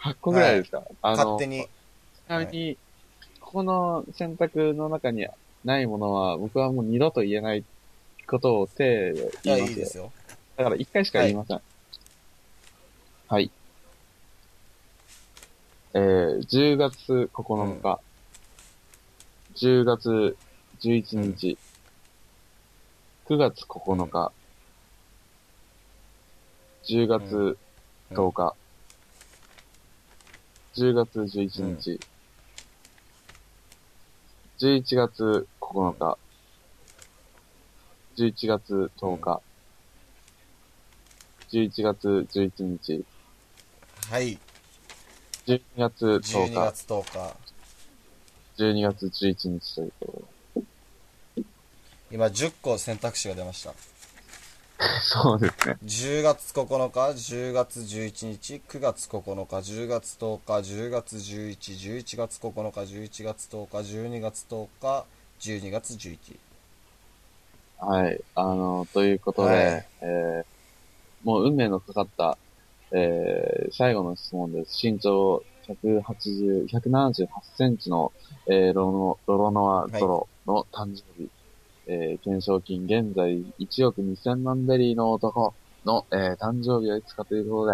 [0.00, 1.62] 8個ぐらいですか、あの勝手に。
[1.62, 1.68] ち
[2.28, 2.78] なみに、
[3.54, 5.28] ここの選択の中に
[5.64, 7.62] ないものは、僕はもう二度と言えない
[8.26, 9.68] ことを手で言いますよ。
[9.68, 10.12] いいですよ。
[10.56, 11.60] だから一回しか言いません。
[13.28, 13.52] はい。
[15.94, 18.00] えー、10月9日、
[19.54, 20.36] 10月
[20.80, 21.56] 11日、
[23.26, 24.32] 9月9日、
[26.82, 27.56] 10月
[28.10, 28.56] 10日、
[30.74, 32.00] 10月11日、
[34.60, 36.16] 11月9日、
[38.16, 39.40] 11月10日、
[41.50, 43.04] 11月11日、
[44.10, 44.38] はい。
[45.46, 47.36] 12月10 12日、月10日。
[48.56, 50.22] 12月11日というこ
[50.54, 50.60] と
[51.40, 51.46] で。
[52.12, 53.74] 今10個選択肢が出ました。
[55.02, 55.78] そうですね。
[55.84, 65.04] 10月9日、10月11日、9月9日、10月10日、10月11、11月9日、11月10日、12月10日、
[65.40, 66.38] 12月11。
[67.78, 68.20] はい。
[68.34, 70.44] あの、ということで、はいえー、
[71.22, 72.36] もう運命のかかった、
[72.90, 74.80] えー、最後の質問です。
[74.82, 78.12] 身長180、178センチの、
[78.46, 81.28] えー、ロノ、ロロノアゾロの誕生日。
[81.86, 85.54] えー、懸賞金現在1億2000万ベリーの男
[85.84, 87.72] の、えー、誕生日はいつかということ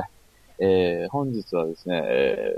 [0.59, 2.57] で、えー、本日はですね、え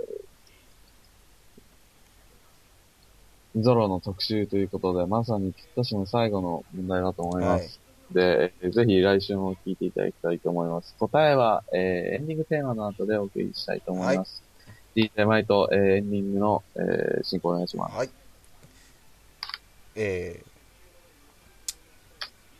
[3.56, 7.62] ー、ゾロの特集ということで、まさにぴったしの最後の問題だと思います。
[7.62, 7.82] はい
[8.12, 10.94] で、えーぜひ来週も聞いていただきたいと思います。
[10.98, 14.42] 答えは、えーエンディングテーマの後でお送りしたいと思います。
[14.94, 17.96] DJ マイト、えーエンディングの、えー進行お願いします。
[17.96, 18.10] はい。
[19.94, 20.51] えー、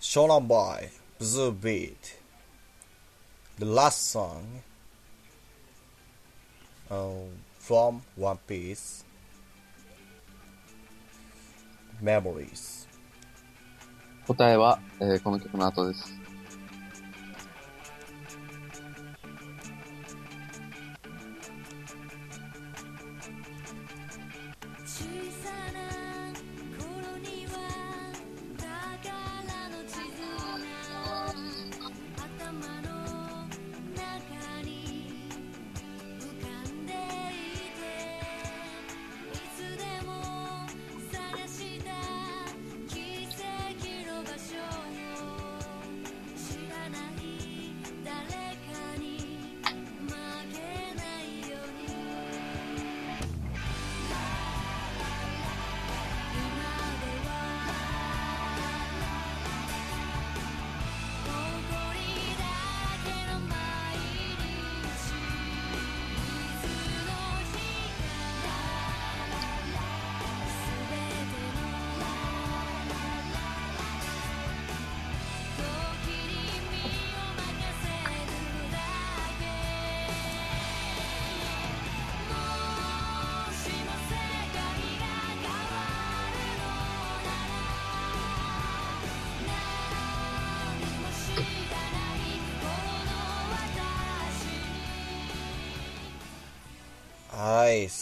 [0.04, 4.42] ショーナンバイ、ブズービート、The last song、
[6.90, 7.28] um,
[7.60, 9.04] from One Piece,
[12.02, 12.88] Memories。
[14.26, 16.21] 答えは、えーこの曲の後です。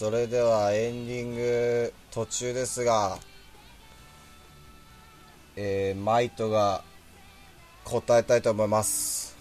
[0.00, 3.18] それではエンディング途中ですが、
[5.56, 6.82] えー、マイトが
[7.84, 9.36] 答えたいと思います。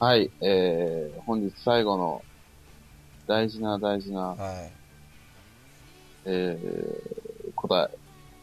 [0.00, 2.22] はい、えー、本日最後の
[3.26, 4.72] 大事な大事な、はい。
[6.24, 7.98] えー、答え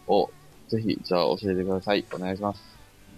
[0.05, 0.29] を
[0.67, 2.05] ぜひ、じゃあ教えてください。
[2.13, 2.61] お願いします。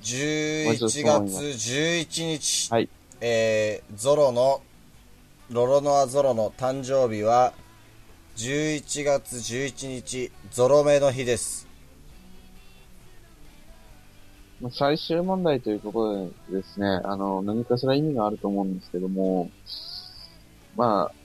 [0.03, 2.87] 11月11日、はい。
[3.19, 4.61] えー、ゾロの、
[5.49, 7.53] ロロノアゾロの誕生日は、
[8.35, 11.65] 11月11日、ゾロ目の日です。
[14.59, 19.49] まあ最終問題ということでですね、あの、何かしら意味があると思うんですけども、
[20.75, 21.15] まあ、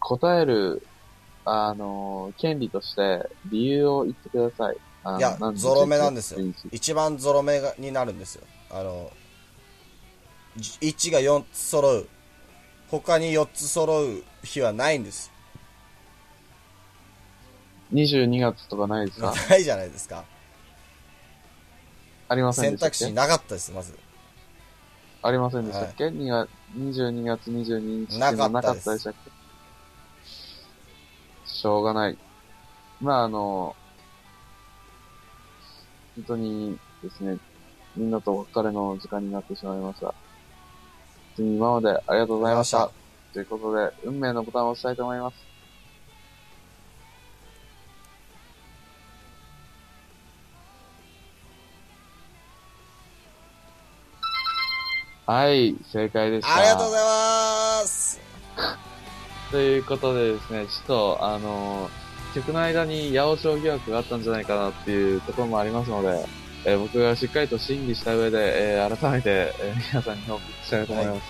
[0.00, 0.86] 答える、
[1.46, 4.76] あの、権利として理由を言ってください。
[5.18, 6.68] いやゾロ目なんですよ11。
[6.70, 8.42] 一番ゾロ目がになるんですよ。
[8.70, 9.10] あの、
[10.58, 12.06] じ1が4つ揃う。
[12.90, 15.30] 他に4つ揃う日はないんです。
[17.92, 19.34] 22月とかないですか？
[19.48, 20.24] ないじゃないですか。
[22.28, 22.98] ありません選でしたっけ？
[22.98, 23.96] 択肢なかったです、まず。
[25.22, 29.30] ありませんでしたっけ、2月 ?22 月22日ななかかったでしたっけ？
[31.46, 32.18] しょうがない。
[33.00, 33.76] まああの、
[36.16, 37.38] 本当にですね、
[37.96, 40.14] みんなとお別れの時間になってしまいました。
[41.40, 42.90] 本当に今までありがとうございました。
[43.32, 45.36] ということで、運命のボタンを押したいと思います。
[55.26, 56.56] はい、正解でした。
[56.56, 58.20] ありがとうございます。
[59.50, 66.24] ということでですね、ちょっと、あのー曲の間に八百長疑惑があったんじゃないかなっていうところもありますので、
[66.64, 71.22] えー僕がしっかりと審議した上で、えー改めて、えー皆さんに報告したいと思います。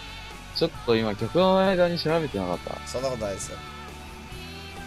[0.56, 2.76] ちょっと今曲の間に調べてなかった。
[2.86, 3.58] そんなことないですよ。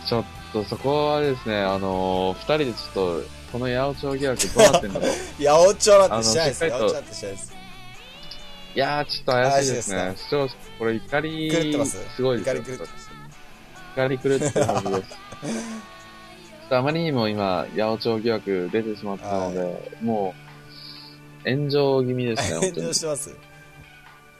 [0.05, 3.21] ちょっとそこはですね、あのー二人でちょっと、
[3.53, 5.09] この八百長疑惑どうなってんだろう。
[5.43, 6.63] 八百長なんてしないです。
[6.65, 7.53] 八百長なんてしないです。
[8.75, 10.15] いやー、ちょっと怪しいです怪ね。
[10.17, 11.97] 視聴者、これ怒り、す。
[12.15, 12.53] すごいですよ。
[12.55, 13.09] 怒り狂ってます。
[13.95, 15.17] 怒り狂ってるはずです。
[16.73, 20.33] とあまりにも今、八百長疑惑出てしまったので、も
[21.45, 22.99] う、炎上気味ですね、 本当に炎上し。
[23.01, 23.37] てます。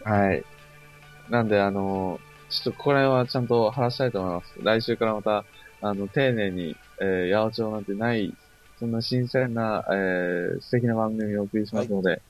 [0.03, 0.43] はい。
[1.29, 2.19] なんで、あの、
[2.49, 4.53] ちょっとこれはちゃんと話したいと思います。
[4.61, 5.45] 来週からまた、
[5.81, 8.33] あの、丁寧に、えー、八百長なんてない、
[8.79, 12.21] そんな新鮮な、えー、素敵な番組をお送りしますので、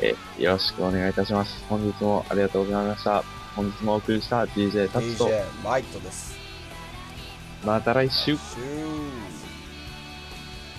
[0.00, 1.64] えーよろしくお願いいたします。
[1.68, 3.22] 本日もありがとうございました。
[3.56, 6.38] 本日もお送りした DJ タツと、DJ マイトです。
[7.64, 8.14] また来週。
[8.16, 9.29] シュー